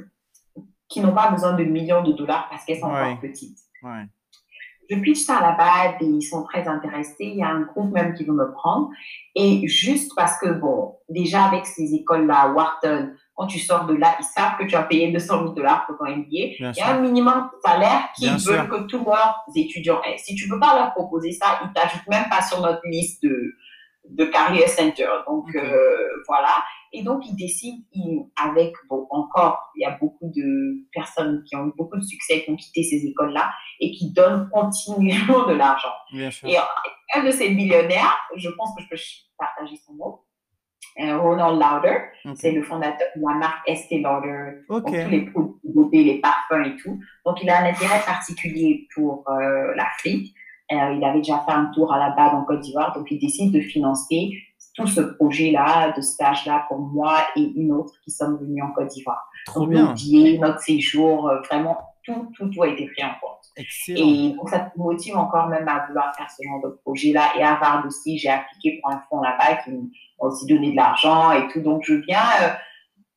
[0.96, 3.60] qui n'ont pas besoin de millions de dollars parce qu'elles sont encore petites.
[4.90, 7.16] Je pitch ça à la base et ils sont très intéressés.
[7.26, 8.92] Il y a un groupe même qui veut me prendre.
[9.36, 14.16] Et juste parce que, bon, déjà avec ces écoles-là, Wharton, quand tu sors de là,
[14.22, 16.28] ils savent que tu as payé 200 000 dollars pour ton MBA.
[16.32, 20.18] il y a un minimum de salaire qui veut que tous leurs étudiants aient.
[20.18, 23.22] Si tu ne peux pas leur proposer ça, ils t'ajoutent même pas sur notre liste
[23.22, 23.54] de,
[24.12, 25.10] de Career Center.
[25.28, 26.64] Donc, euh, voilà.
[26.96, 27.84] Et donc, ils décident,
[28.42, 32.44] avec, bon, encore, il y a beaucoup de personnes qui ont eu beaucoup de succès,
[32.44, 35.94] qui ont quitté ces écoles-là et qui donnent continuellement de l'argent.
[36.14, 36.58] Et
[37.14, 39.02] un de ces millionnaires, je pense que je peux
[39.38, 40.26] partager son mot,
[41.02, 41.98] euh, Ronald Lauder,
[42.36, 46.98] c'est le fondateur de la marque Estée Lauder, tous les produits les parfums et tout.
[47.26, 50.34] Donc, il a un intérêt particulier pour euh, l'Afrique.
[50.72, 53.20] Euh, il avait déjà fait un tour à la base en Côte d'Ivoire, donc il
[53.20, 54.32] décide de financer
[54.76, 58.88] tout ce projet-là, de stage-là pour moi et une autre qui sommes venus en Côte
[58.88, 59.26] d'Ivoire.
[59.46, 59.94] Trop bien.
[60.40, 63.40] notre séjour, euh, vraiment, tout, tout, tout a été pris en compte.
[63.56, 64.06] Excellent.
[64.06, 67.38] Et donc, ça me motive encore même à vouloir faire ce genre de projet-là.
[67.38, 70.76] Et à Harvard aussi, j'ai appliqué pour un fonds là-bas qui m'a aussi donné de
[70.76, 71.62] l'argent et tout.
[71.62, 72.50] Donc, je viens euh,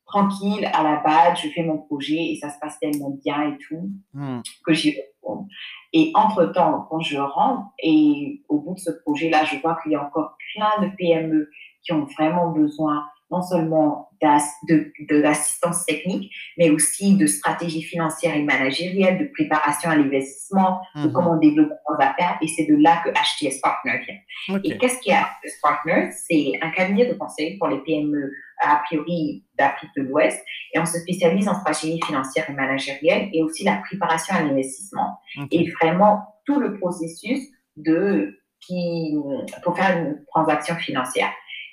[0.05, 3.57] tranquille à la base, je fais mon projet et ça se passe tellement bien et
[3.57, 4.39] tout hmm.
[4.65, 5.47] que j'y retourne.
[5.93, 9.95] Et entre-temps, quand je rentre et au bout de ce projet-là, je vois qu'il y
[9.95, 11.49] a encore plein de PME
[11.83, 18.43] qui ont vraiment besoin non seulement de, l'assistance technique, mais aussi de stratégie financière et
[18.43, 21.13] managérielle, de préparation à l'investissement, de mhm.
[21.13, 22.37] comment développer leurs affaires.
[22.41, 24.59] Et c'est de là que HTS Partner vient.
[24.63, 28.31] Et qu'est-ce qu'il y a HTS Partner C'est un cabinet de conseil pour les PME
[28.59, 30.43] a priori d'Afrique de l'Ouest.
[30.73, 35.19] Et on se spécialise en stratégie financière et managérielle et aussi la préparation à l'investissement.
[35.51, 37.39] Et vraiment tout le processus
[37.77, 39.15] de qui,
[39.63, 41.31] pour faire une transaction financière.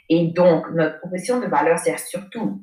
[0.08, 2.62] Et donc, notre proposition de valeur sert surtout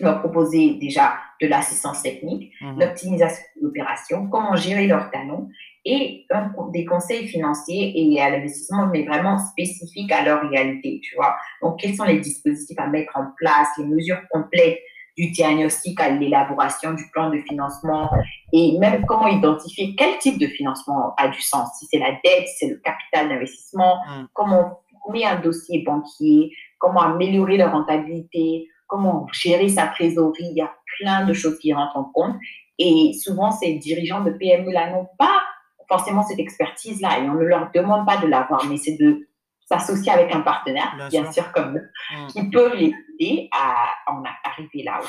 [0.00, 2.80] leur proposer déjà de l'assistance technique, mhm.
[2.80, 5.48] l'optimisation de l'opération, comment gérer leurs talents
[5.86, 6.26] et
[6.72, 11.36] des conseils financiers et à l'investissement, mais vraiment spécifiques à leur réalité, tu vois.
[11.62, 14.80] Donc, quels sont les dispositifs à mettre en place, les mesures complètes
[15.16, 18.10] du diagnostic à l'élaboration du plan de financement
[18.52, 22.48] et même comment identifier quel type de financement a du sens, si c'est la dette,
[22.48, 24.26] si c'est le capital d'investissement, mm.
[24.34, 30.48] comment former un dossier banquier, comment améliorer la rentabilité, comment gérer sa trésorerie.
[30.50, 32.34] Il y a plein de choses qui rentrent en compte.
[32.78, 35.40] Et souvent, ces dirigeants de PME-là n'ont pas
[35.88, 39.28] forcément cette expertise-là et on ne leur demande pas de l'avoir, mais c'est de
[39.60, 41.50] s'associer avec un partenaire, bien, sûr.
[41.52, 42.26] comme eux, mmh.
[42.28, 45.00] qui peut les aider à en arriver là.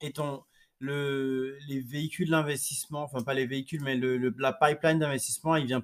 [0.00, 0.42] Et ton,
[0.78, 5.82] le, les véhicules d'investissement, enfin pas les véhicules, mais le, la pipeline d'investissement, il vient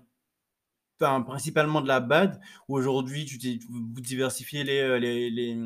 [0.99, 3.39] principalement de la BAD, où aujourd'hui, tu,
[3.71, 5.57] vous diversifiez les, les, les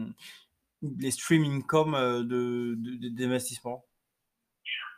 [0.98, 1.92] les streaming income
[2.26, 2.76] de,
[3.10, 3.84] d'investissement?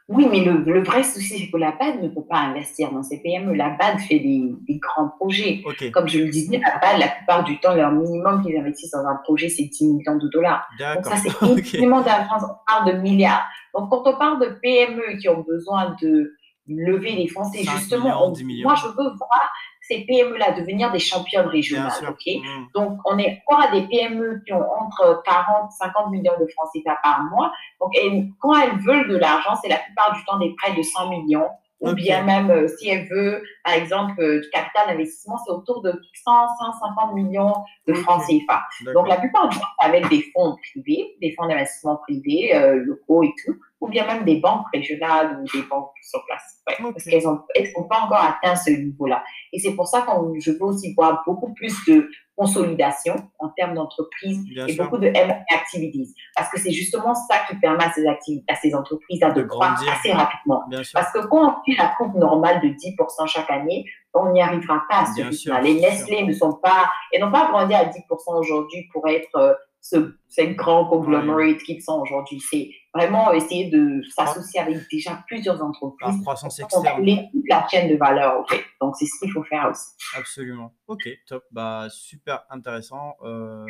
[0.09, 3.21] Oui, mais le, vrai souci, c'est que la BAD ne peut pas investir dans ces
[3.21, 3.55] PME.
[3.55, 5.65] La BAD fait des, grands projets.
[5.93, 9.05] Comme je le disais, la BAD, la plupart du temps, leur minimum qu'ils investissent dans
[9.05, 10.69] un projet, c'est 10 millions de dollars.
[10.79, 11.31] Donc ça, c'est
[11.75, 12.37] énormément d'argent.
[12.41, 13.47] On parle de milliards.
[13.75, 16.33] Donc quand on parle de PME qui ont besoin de
[16.69, 18.33] lever des fonds, c'est justement,
[18.63, 19.53] moi, je veux voir
[19.89, 21.93] ces PME-là devenir des championnes régionales.
[22.09, 22.27] ok?
[22.27, 22.67] Mmh.
[22.75, 26.69] Donc, on est encore à des PME qui ont entre 40 50 millions de francs
[26.75, 27.53] CFA par mois.
[27.81, 27.93] Donc,
[28.41, 31.49] quand elles veulent de l'argent, c'est la plupart du temps des prêts de 100 millions.
[31.81, 35.83] Ou bien même, euh, si elle veut, par exemple, euh, du capital d'investissement, c'est autour
[35.83, 35.93] de
[36.25, 37.53] 100, 150 millions
[37.87, 38.63] de francs CFA.
[38.95, 43.25] Donc, la plupart du temps, avec des fonds privés, des fonds d'investissement privés, euh, locaux
[43.25, 46.63] et tout ou bien même des banques régionales ou des banques sur place.
[46.65, 49.23] Parce qu'elles n'ont pas encore atteint ce niveau-là.
[49.53, 53.75] Et c'est pour ça que je veux aussi voir beaucoup plus de consolidation en termes
[53.75, 56.15] d'entreprise et beaucoup de M activities.
[56.35, 59.83] Parce que c'est justement ça qui permet à ces, activités, à ces entreprises de, croître
[59.91, 60.63] assez rapidement.
[60.93, 64.83] Parce que quand on fait la courbe normale de 10% chaque année, on n'y arrivera
[64.89, 68.01] pas à ce rythme Les Nestlé ne sont pas, et n'ont pas grandi à 10%
[68.39, 69.55] aujourd'hui pour être euh,
[69.89, 72.41] ce, ces grands conglomerates qu'ils sont aujourd'hui.
[72.41, 76.17] C'est vraiment essayer de s'associer avec déjà plusieurs entreprises.
[76.17, 77.07] La croissance externe.
[77.49, 78.65] la chaîne de valeur, ok.
[78.81, 79.87] Donc, c'est ce qu'il faut faire aussi.
[80.17, 80.75] Absolument.
[80.89, 81.45] Ok, top.
[81.53, 83.15] Bah, super intéressant.
[83.23, 83.65] Euh...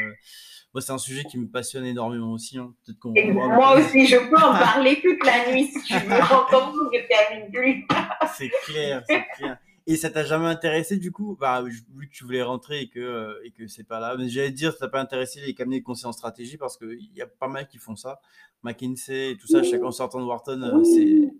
[0.79, 2.57] c'est un sujet qui me passionne énormément aussi.
[2.59, 2.73] Hein.
[3.05, 6.21] moi aussi, je peux en parler toute la nuit si tu veux.
[6.51, 7.87] Comme je termine plus.
[8.35, 9.59] c'est clair, c'est clair.
[9.89, 11.37] Et ça t'a jamais intéressé du coup?
[11.41, 14.16] Bah, Vu que tu voulais rentrer et que, euh, et que c'est pas là.
[14.18, 16.76] Mais j'allais te dire, ça t'a pas intéressé les cabinets de conseil en stratégie parce
[16.76, 18.20] qu'il y a pas mal qui font ça.
[18.64, 21.32] McKinsey et tout ça, chacun sortant de Wharton, euh, c'est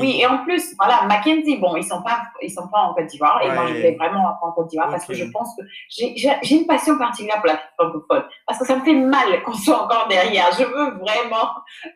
[0.00, 3.06] Oui, et en plus, voilà, Mackenzie, bon, ils sont pas, ils sont pas en Côte
[3.06, 6.56] d'Ivoire, et moi, je voulais vraiment en Côte d'Ivoire parce que je pense que j'ai
[6.56, 10.08] une passion particulière pour la francophone, parce que ça me fait mal qu'on soit encore
[10.08, 10.50] derrière.
[10.58, 11.50] Je veux vraiment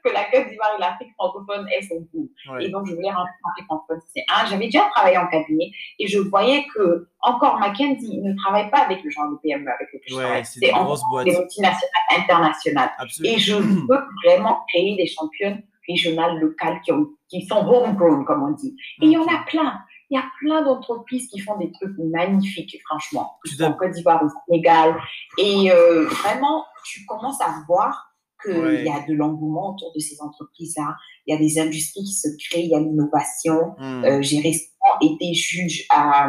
[0.04, 2.30] que la Côte d'Ivoire et l'Afrique francophone aient son goût.
[2.60, 4.00] Et donc, je voulais rentrer en Afrique francophone.
[4.14, 8.70] C'est un, j'avais déjà travaillé en cabinet, et je voyais que, encore, Mackenzie ne travaille
[8.70, 10.44] pas avec le genre de PME avec lequel je travaille.
[10.44, 11.78] C'est des multinationales
[12.16, 12.90] internationales.
[13.24, 18.42] Et je veux vraiment créer des championnes régionales, locales, qui, ont, qui sont homegrown, comme
[18.42, 18.76] on dit.
[19.02, 19.78] Et il y en a plein.
[20.10, 23.38] Il y a plein d'entreprises qui font des trucs magnifiques, franchement.
[23.60, 24.96] En Côte d'Ivoire, au Sénégal.
[25.36, 28.08] Et euh, vraiment, tu commences à voir
[28.42, 30.96] qu'il y a de l'engouement autour de ces entreprises-là.
[31.26, 33.74] Il y a des industries qui se créent, il y a l'innovation.
[33.78, 34.04] Hmm.
[34.04, 36.28] Euh, j'ai récemment été juge à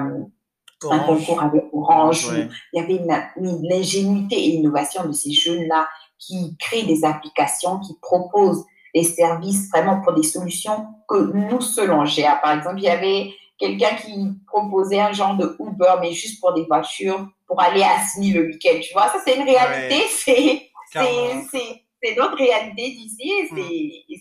[0.87, 2.27] un concours avec Orange.
[2.73, 3.01] Il y avait
[3.37, 5.87] l'ingénuité et l'innovation de ces jeunes-là
[6.17, 11.91] qui créent des applications, qui proposent des services vraiment pour des solutions que nous seuls
[11.91, 12.41] on gère.
[12.41, 14.13] Par exemple, il y avait quelqu'un qui
[14.47, 18.47] proposait un genre de Uber, mais juste pour des voitures, pour aller à Sydney le
[18.47, 18.79] week-end.
[18.81, 20.01] Tu vois, ça, c'est une réalité.
[20.91, 23.47] C'est, c'est, c'est notre réalité d'ici et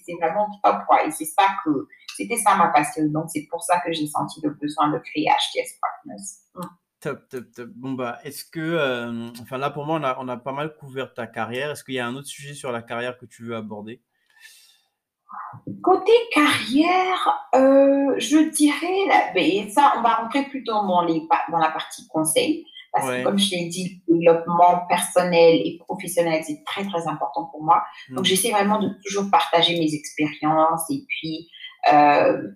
[0.04, 0.16] c'est, mm.
[0.20, 0.80] vraiment top.
[0.86, 1.06] Quoi.
[1.06, 1.70] Et c'est ça que,
[2.14, 3.04] c'était ça ma passion.
[3.06, 6.24] Donc, c'est pour ça que j'ai senti le besoin de créer HTS Partners.
[6.54, 6.60] Mm.
[7.00, 7.68] Top, top, top.
[7.76, 10.74] Bon, bah, est-ce que, euh, enfin là, pour moi, on a, on a pas mal
[10.76, 11.70] couvert ta carrière.
[11.70, 14.02] Est-ce qu'il y a un autre sujet sur la carrière que tu veux aborder?
[15.82, 21.70] Côté carrière, euh, je dirais, mais ça, on va rentrer plutôt dans, les, dans la
[21.70, 22.64] partie conseil.
[22.92, 27.44] Parce que, comme je l'ai dit, le développement personnel et professionnel, c'est très, très important
[27.46, 27.82] pour moi.
[28.10, 28.24] Donc, hmm.
[28.24, 31.48] j'essaie vraiment de toujours partager mes expériences et puis
[31.92, 32.48] euh,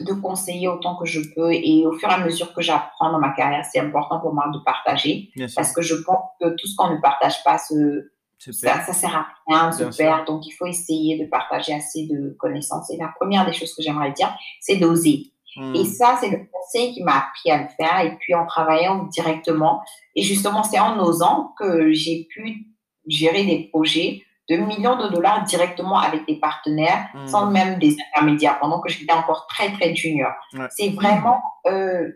[0.00, 1.52] de conseiller autant que je peux.
[1.52, 4.48] Et au fur et à mesure que j'apprends dans ma carrière, c'est important pour moi
[4.52, 5.30] de partager.
[5.54, 9.16] parce que je pense que tout ce qu'on ne partage pas se ça, ça sert
[9.16, 10.26] à rien, se perd.
[10.26, 12.90] Donc, il faut essayer de partager assez de connaissances.
[12.90, 15.32] Et la première des choses que j'aimerais dire, c'est d'oser.
[15.56, 15.74] Hmm.
[15.74, 18.00] Et ça, c'est le conseil qui m'a appris à le faire.
[18.00, 19.82] Et puis, en travaillant directement.
[20.14, 22.66] Et justement, c'est en osant que j'ai pu
[23.08, 27.26] gérer des projets de millions de dollars directement avec des partenaires, hmm.
[27.26, 30.32] sans même des intermédiaires, pendant que j'étais encore très, très junior.
[30.70, 32.08] C'est vraiment, euh,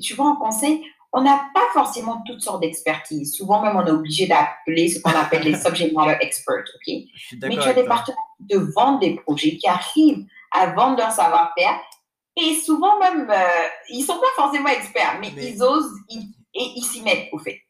[0.00, 3.34] tu vois, un conseil, on n'a pas forcément toutes sortes d'expertise.
[3.34, 6.94] Souvent même, on est obligé d'appeler ce qu'on appelle les subject matter experts, ok?
[7.42, 11.12] Mais tu as des partenaires qui te vendent des projets, qui arrivent à vendre leur
[11.12, 11.78] savoir-faire.
[12.36, 13.44] Et souvent même, euh,
[13.90, 17.60] ils sont pas forcément experts, mais, ils osent et ils s'y mettent, au fait.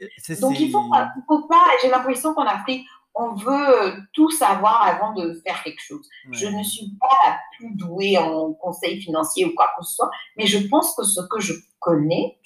[0.41, 0.85] Donc, il faut,
[1.27, 6.09] faut pas, j'ai l'impression qu'en Afrique, on veut tout savoir avant de faire quelque chose.
[6.31, 10.11] Je ne suis pas la plus douée en conseil financier ou quoi que ce soit,
[10.37, 12.39] mais je pense que ce que je connais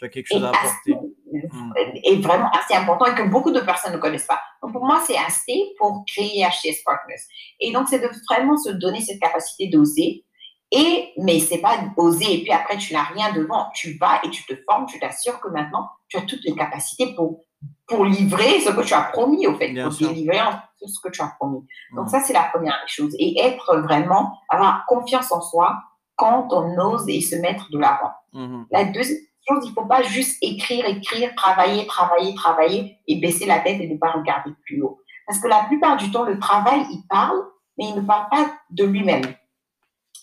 [2.04, 4.40] est, vraiment assez important et que beaucoup de personnes ne connaissent pas.
[4.62, 7.22] Donc pour moi, c'est assez pour créer HTS Partners.
[7.60, 10.24] Et donc, c'est de vraiment se donner cette capacité d'oser.
[10.72, 13.70] Et, mais c'est pas oser et puis après tu n'as rien devant.
[13.72, 17.14] Tu vas et tu te formes, tu t'assures que maintenant tu as toutes les capacités
[17.14, 17.45] pour
[17.86, 20.38] pour livrer ce que tu as promis, au fait, pour délivrer
[20.78, 21.64] tout ce que tu as promis.
[21.94, 23.14] Donc, ça, c'est la première chose.
[23.18, 25.76] Et être vraiment, avoir confiance en soi
[26.16, 28.12] quand on ose et se mettre de l'avant.
[28.34, 28.64] Mm-hmm.
[28.70, 29.18] La deuxième
[29.48, 33.80] chose, il ne faut pas juste écrire, écrire, travailler, travailler, travailler et baisser la tête
[33.80, 34.98] et ne pas regarder plus haut.
[35.26, 37.38] Parce que la plupart du temps, le travail, il parle,
[37.78, 39.24] mais il ne parle pas de lui-même.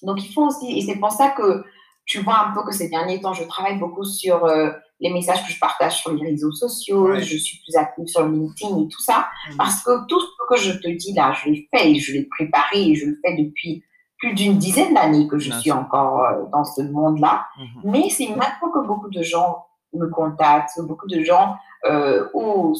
[0.01, 1.63] Donc, il faut aussi, et c'est pour ça que
[2.05, 4.71] tu vois un peu que ces derniers temps, je travaille beaucoup sur euh,
[5.03, 8.83] les messages que je partage sur les réseaux sociaux, je suis plus active sur LinkedIn
[8.83, 9.57] et tout ça, mm.
[9.57, 12.23] parce que tout ce que je te dis là, je l'ai fait et je l'ai
[12.23, 13.83] préparé et je le fais depuis
[14.17, 17.45] plus d'une dizaine d'années que je suis encore euh, dans ce monde-là.
[17.57, 17.91] Mm-hmm.
[17.91, 22.73] Mais c'est maintenant que beaucoup de gens me contactent, beaucoup de gens euh, ou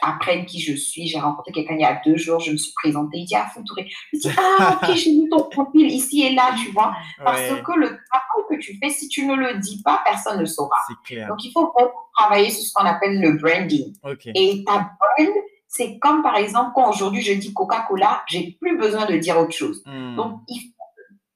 [0.00, 1.06] apprennent qui je suis.
[1.06, 3.48] J'ai rencontré quelqu'un il y a deux jours, je me suis présentée, il dit Ah,
[3.52, 3.88] Foutouré.
[4.12, 6.94] Je dis Ah, ok, j'ai vu ton profil ici et là, tu vois.
[7.22, 10.46] Parce que le travail que tu fais, si tu ne le dis pas, personne ne
[10.46, 10.76] saura.
[11.04, 11.28] Clair.
[11.28, 11.72] Donc, il faut
[12.16, 13.94] travailler sur ce qu'on appelle le branding.
[14.34, 15.34] Et ta brand,
[15.68, 19.52] c'est comme par exemple, quand aujourd'hui je dis Coca-Cola, j'ai plus besoin de dire autre
[19.52, 19.82] chose.
[19.86, 20.16] Hmm.
[20.16, 20.72] Donc, il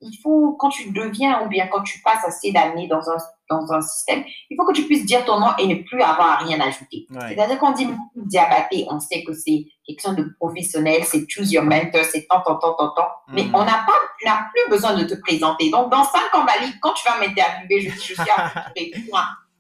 [0.01, 3.17] il faut, quand tu deviens ou bien quand tu passes assez d'années dans un,
[3.49, 6.31] dans un système, il faut que tu puisses dire ton nom et ne plus avoir
[6.31, 7.07] à rien ajouter.
[7.29, 11.65] C'est-à-dire qu'on dit diabaté, on sait que c'est quelque chose de professionnel, c'est choose your
[11.65, 13.09] mentor, c'est tant, tant, tant, tant, tant.
[13.29, 13.55] Mais mm.
[13.55, 15.71] on n'a pas, n'as plus besoin de te présenter.
[15.71, 18.67] Donc, dans cinq ans, Mali, quand tu vas m'interviewer, je dis, je suis à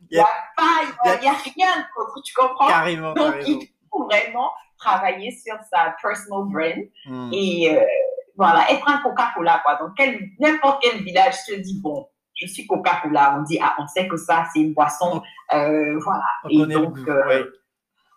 [0.08, 2.68] Il n'y a pas, il n'y a, rien contre, tu comprends?
[2.68, 7.30] Carrément, Donc, il faut vraiment travailler sur sa personal brand mm.
[7.32, 7.84] et, euh,
[8.36, 9.76] voilà, être un Coca-Cola, quoi.
[9.76, 9.98] Donc,
[10.38, 12.06] n'importe quel village te dit, bon,
[12.36, 13.38] je suis Coca-Cola.
[13.38, 15.22] On dit, ah, on sait que ça, c'est une boisson.
[15.52, 16.24] Euh, voilà.
[16.48, 17.44] et donc, euh,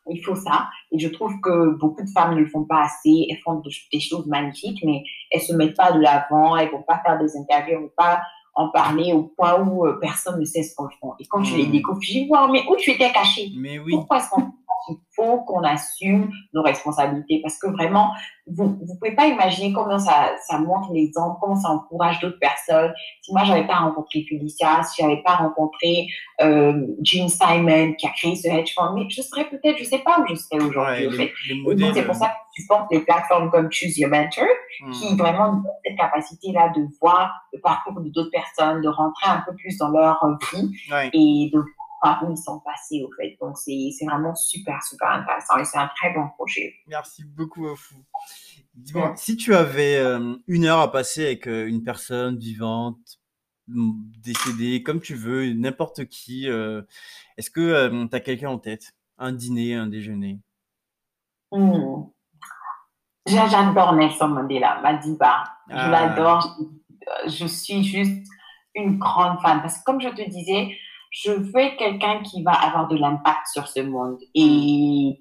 [0.08, 0.68] il faut ça.
[0.92, 3.28] Et je trouve que beaucoup de femmes ne le font pas assez.
[3.30, 3.62] Elles font
[3.92, 6.58] des choses magnifiques, mais elles se mettent pas de l'avant.
[6.58, 8.22] Elles vont pas faire des interviews, elles vont pas
[8.56, 11.14] en parler au point où euh, personne ne sait ce qu'elles font.
[11.20, 11.72] Et quand tu les hmm.
[11.72, 13.52] découvres, tu dis, wow, mais où tu étais caché?
[13.56, 13.94] Mais oui.
[13.94, 14.52] Pourquoi est-ce qu'on
[14.90, 18.12] il faut qu'on assume nos responsabilités parce que vraiment,
[18.48, 22.92] vous ne pouvez pas imaginer comment ça, ça montre l'exemple, comment ça encourage d'autres personnes.
[23.22, 26.08] Si moi, j'avais pas rencontré Felicia, si j'avais pas rencontré
[26.42, 30.00] euh, Jim Simon qui a créé ce hedge fund, mais je serais peut-être, je sais
[30.00, 31.92] pas où je serais aujourd'hui.
[31.94, 34.48] c'est pour ça que tu penses les plateformes comme Choose Your Mentor
[34.82, 34.92] hmm.
[34.92, 39.44] qui vraiment ont cette capacité-là de voir le parcours de d'autres personnes, de rentrer un
[39.46, 40.20] peu plus dans leur
[40.52, 40.72] vie
[41.14, 41.64] et de
[42.04, 43.38] où ils sont passés, au fait.
[43.42, 46.74] Donc, c'est vraiment super, super intéressant et c'est un très bon projet.
[46.88, 47.96] Merci beaucoup, Ofou.
[48.74, 53.20] Dis-moi, si tu avais euh, une heure à passer avec euh, une personne vivante,
[53.68, 56.82] décédée, comme tu veux, n'importe qui, euh,
[57.38, 58.94] est-ce que tu as quelqu'un en tête?
[59.18, 60.40] Un dîner, un déjeuner?
[61.52, 62.06] Hmm.
[63.28, 65.44] J'adore Nelson Mandela, ma diva.
[65.68, 65.90] Je ah.
[65.90, 66.58] l'adore.
[67.28, 68.28] Je suis juste
[68.74, 69.62] une grande fan.
[69.62, 70.76] Parce que comme je te disais,
[71.10, 74.20] je veux quelqu'un qui va avoir de l'impact sur ce monde.
[74.36, 75.18] Et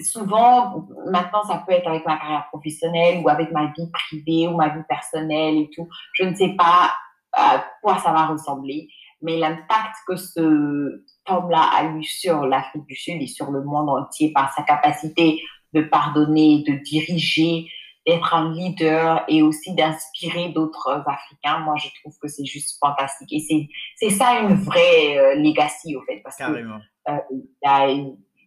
[0.00, 4.56] souvent, maintenant, ça peut être avec ma carrière professionnelle ou avec ma vie privée ou
[4.56, 5.88] ma vie personnelle et tout.
[6.14, 6.94] Je ne sais pas
[7.32, 8.88] à quoi ça va ressembler,
[9.20, 13.90] mais l'impact que ce homme-là a eu sur l'Afrique du Sud et sur le monde
[13.90, 15.42] entier par sa capacité
[15.74, 17.66] de pardonner, de diriger,
[18.08, 21.58] d'être un leader et aussi d'inspirer d'autres Africains.
[21.58, 23.30] Moi, je trouve que c'est juste fantastique.
[23.32, 26.78] Et c'est ça une vraie euh, legacy, au fait, parce Carrément.
[27.06, 27.86] que euh, il a,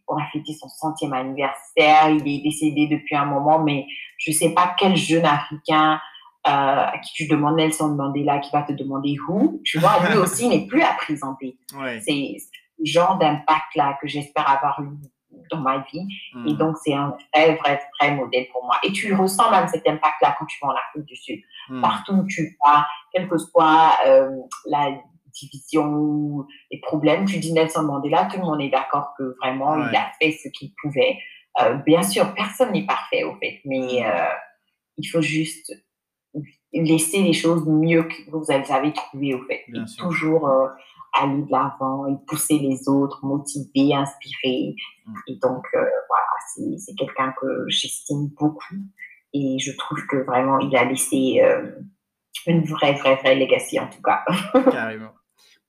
[0.08, 3.86] on a fêté son centième anniversaire, il est décédé depuis un moment, mais
[4.18, 6.02] je ne sais pas quel jeune Africain
[6.48, 10.18] euh, à qui tu demandes Nelson Mandela qui va te demander où, tu vois, lui
[10.18, 11.60] aussi n'est plus à présenter.
[12.04, 14.90] C'est ce genre d'impact-là que j'espère avoir eu
[15.52, 16.08] dans ma vie.
[16.46, 16.58] Et hmm.
[16.58, 18.76] donc, c'est un vrai, vrai, vrai modèle pour moi.
[18.84, 21.42] Et tu ressens même cet impact-là quand tu vas en Afrique du Sud.
[21.70, 21.82] Hmm.
[21.82, 24.30] Partout où tu vas, quelle que soit euh,
[24.66, 24.92] la
[25.34, 29.96] division, les problèmes, tu dis Nelson Mandela, tout le monde est d'accord que vraiment, il
[29.96, 31.18] a fait ce qu'il pouvait.
[31.62, 34.06] Euh, bien sûr, personne n'est parfait, au fait, mais hmm.
[34.06, 34.34] euh,
[34.98, 35.74] il faut juste
[36.74, 39.66] laisser les choses mieux que vous avez trouvé, au fait.
[39.98, 40.50] toujours
[41.14, 44.76] aller de l'avant et pousser les autres, motiver, inspirer.
[45.06, 45.14] Mm.
[45.28, 48.76] Et donc, euh, voilà, c'est quelqu'un que j'estime beaucoup
[49.34, 51.72] et je trouve que vraiment, il a laissé euh,
[52.48, 54.24] une vraie, vraie, vraie legacy en tout cas.
[54.72, 55.14] Carrément.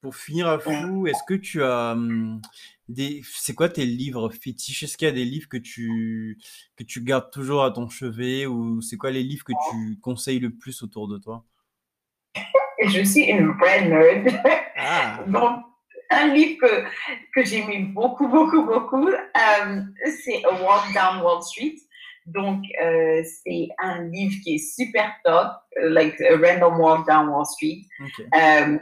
[0.01, 2.43] Pour finir à fou, est-ce que tu as hum,
[2.89, 3.23] des...
[3.25, 4.83] C'est quoi tes livres fétiches?
[4.83, 6.41] Est-ce qu'il y a des livres que tu,
[6.77, 10.41] que tu gardes toujours à ton chevet ou c'est quoi les livres que tu conseilles
[10.41, 11.45] le plus autour de toi?
[12.89, 14.29] Je suis une vraie nerd.
[14.77, 15.21] Ah.
[15.27, 15.65] Donc,
[16.11, 16.85] un livre que,
[17.35, 19.83] que j'aimais beaucoup, beaucoup, beaucoup, euh,
[20.23, 21.77] c'est A Walk Down Wall Street.
[22.27, 27.47] Donc, euh, c'est un livre qui est super top, like A Random Walk Down Wall
[27.47, 27.83] Street.
[28.35, 28.79] Euh,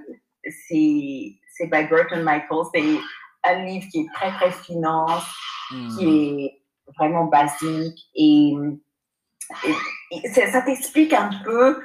[0.69, 2.65] c'est by Burton Michael.
[2.75, 2.83] C'est
[3.45, 5.25] un livre qui est très, très finance,
[5.71, 5.97] hmm.
[5.97, 6.63] qui est
[6.99, 8.53] vraiment basique et
[10.35, 11.83] ça t'explique un peu.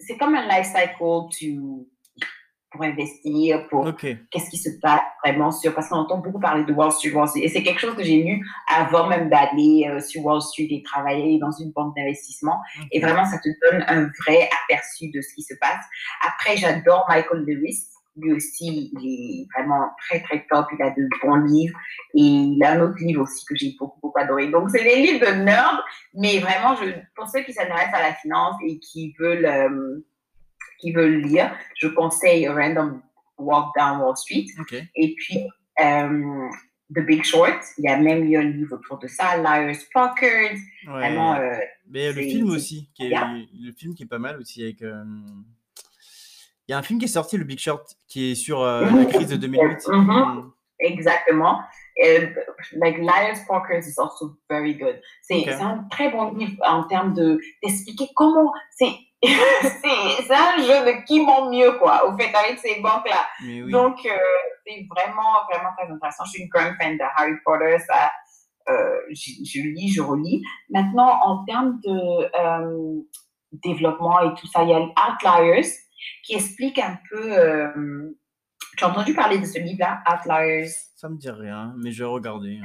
[0.00, 0.96] C'est comme un life cycle
[2.70, 5.74] pour investir, pour qu'est-ce qui se passe vraiment sur.
[5.74, 8.46] Parce qu'on entend beaucoup parler de Wall Street, Et c'est quelque chose que j'ai lu
[8.68, 12.58] avant même d'aller euh, sur Wall Street et travailler dans une banque d'investissement.
[12.92, 15.84] Et vraiment, ça te donne un vrai aperçu de ce qui se passe.
[16.26, 17.86] Après, j'adore Michael Lewis
[18.20, 20.66] lui aussi, il est vraiment très, très top.
[20.78, 21.78] Il a de bons livres.
[22.14, 24.48] Et il a un autre livre aussi que j'ai beaucoup, beaucoup adoré.
[24.48, 25.78] Donc, c'est des livres de nerd,
[26.14, 30.06] mais vraiment, je, pour ceux qui s'intéressent à la finance et qui veulent, euh,
[30.80, 33.02] qui veulent lire, je conseille Random
[33.38, 34.46] Walk Down Wall Street.
[34.96, 35.46] Et puis,
[35.80, 36.48] euh,
[36.94, 40.56] The Big Short, il y a même eu un livre autour de ça, Liars Pockers.
[40.86, 41.52] Vraiment, euh,
[41.90, 44.82] mais le film aussi, qui est, le film qui est pas mal aussi avec.
[46.68, 48.84] Il y a un film qui est sorti, le Big Short, qui est sur euh,
[48.84, 49.86] la crise de 2008.
[49.86, 50.34] Mm-hmm.
[50.34, 50.52] Mm.
[50.80, 51.60] Exactement.
[51.96, 52.28] Et,
[52.76, 55.00] like Liar's Poker is also very good.
[55.22, 61.04] C'est un très bon livre en termes de d'expliquer comment c'est c'est un jeu de
[61.04, 63.26] qui ment mieux quoi au fait avec ces banques là.
[63.68, 64.16] Donc euh,
[64.64, 66.24] c'est vraiment vraiment très intéressant.
[66.26, 67.78] Je suis une grande fan de Harry Potter.
[67.84, 68.12] Ça,
[68.68, 70.44] euh, je, lis, je relis.
[70.70, 73.08] Maintenant en termes de
[73.64, 75.87] développement et tout ça, il y a Outliers
[76.24, 77.38] qui explique un peu.
[77.38, 78.10] Euh,
[78.76, 80.68] tu as entendu parler de ce livre-là, Outliers?
[80.96, 82.60] Ça me dit rien, mais je vais regarder.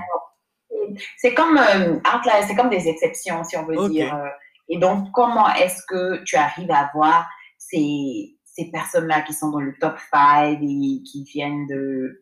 [1.18, 4.16] C'est comme euh, Outliers, c'est comme des exceptions, si on veut dire.
[4.16, 4.28] Euh.
[4.70, 9.60] Et donc, comment est-ce que tu arrives à voir ces, ces personnes-là qui sont dans
[9.60, 12.22] le top 5 et qui viennent de.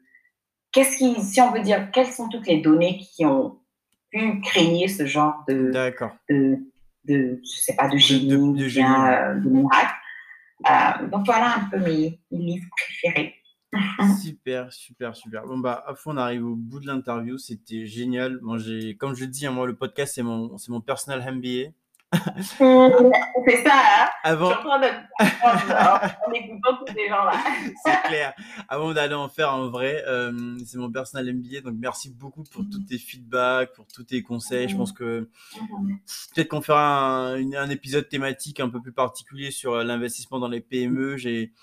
[0.72, 3.60] Qu'est-ce qui, si on veut dire, quelles sont toutes les données qui ont
[4.10, 5.72] pu créer ce genre de.
[5.72, 6.12] D'accord.
[6.30, 6.58] De,
[7.06, 9.96] de, je sais pas, de génie, de, de, de, de miracle?
[10.70, 13.36] Euh, donc voilà un peu mes, livres préférés.
[14.22, 15.46] super, super, super.
[15.46, 17.38] Bon, bah, à fond, on arrive au bout de l'interview.
[17.38, 18.40] C'était génial.
[18.42, 18.58] Bon,
[19.00, 21.72] comme je dis, hein, moi, le podcast, c'est mon, mon personal MBA.
[22.14, 24.52] C'est ça, hein Avant...
[24.52, 27.34] En écoutant tous ces gens-là.
[27.86, 28.34] c'est clair.
[28.68, 31.62] Avant d'aller en faire en vrai, euh, c'est mon personnel MBA.
[31.62, 34.68] Donc, merci beaucoup pour tous tes feedbacks, pour tous tes conseils.
[34.68, 35.30] Je pense que
[36.34, 40.50] peut-être qu'on fera un, un, épisode thématique un peu plus particulier sur euh, l'investissement dans
[40.50, 41.18] les PME.
[41.18, 41.54] J'ai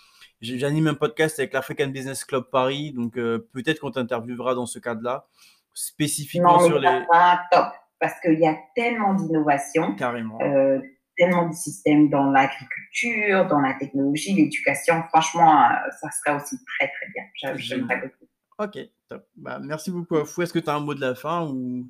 [0.41, 4.79] J'anime un podcast avec l'African Business Club Paris, donc euh, peut-être qu'on t'interviewera dans ce
[4.79, 5.27] cadre-là,
[5.75, 7.05] spécifiquement sur les.
[7.51, 7.67] top
[8.01, 9.97] parce qu'il y a tellement d'innovations,
[10.41, 10.81] euh,
[11.17, 15.03] tellement de systèmes dans l'agriculture, dans la technologie, l'éducation.
[15.09, 17.57] Franchement, euh, ça serait aussi très, très bien.
[17.57, 18.31] J'aimerais beaucoup.
[18.59, 19.25] Ok, top.
[19.37, 20.43] Bah, merci beaucoup, Afou.
[20.43, 21.89] Est-ce que tu as un mot de la fin ou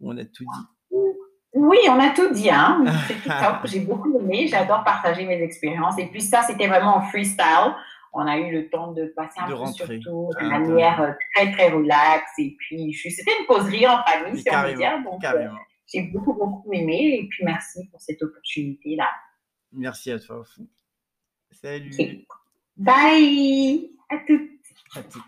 [0.00, 0.96] on a tout dit?
[1.52, 2.48] Oui, on a tout dit.
[2.48, 2.84] Hein.
[3.64, 4.46] J'ai beaucoup aimé.
[4.46, 5.98] J'adore partager mes expériences.
[5.98, 7.74] Et puis ça, c'était vraiment en freestyle
[8.12, 11.52] on a eu le temps de passer un peu sur tout de manière euh, très,
[11.52, 12.32] très relaxe.
[12.38, 15.02] Et puis, c'était une causerie en famille, si on veut dire.
[15.04, 15.48] Donc, euh,
[15.86, 17.20] j'ai beaucoup, beaucoup aimé.
[17.20, 19.08] Et puis, merci pour cette opportunité-là.
[19.72, 20.44] Merci à toi.
[21.52, 22.26] Salut.
[22.76, 23.90] Bye.
[24.08, 24.50] À toutes.
[24.96, 25.22] À toutes.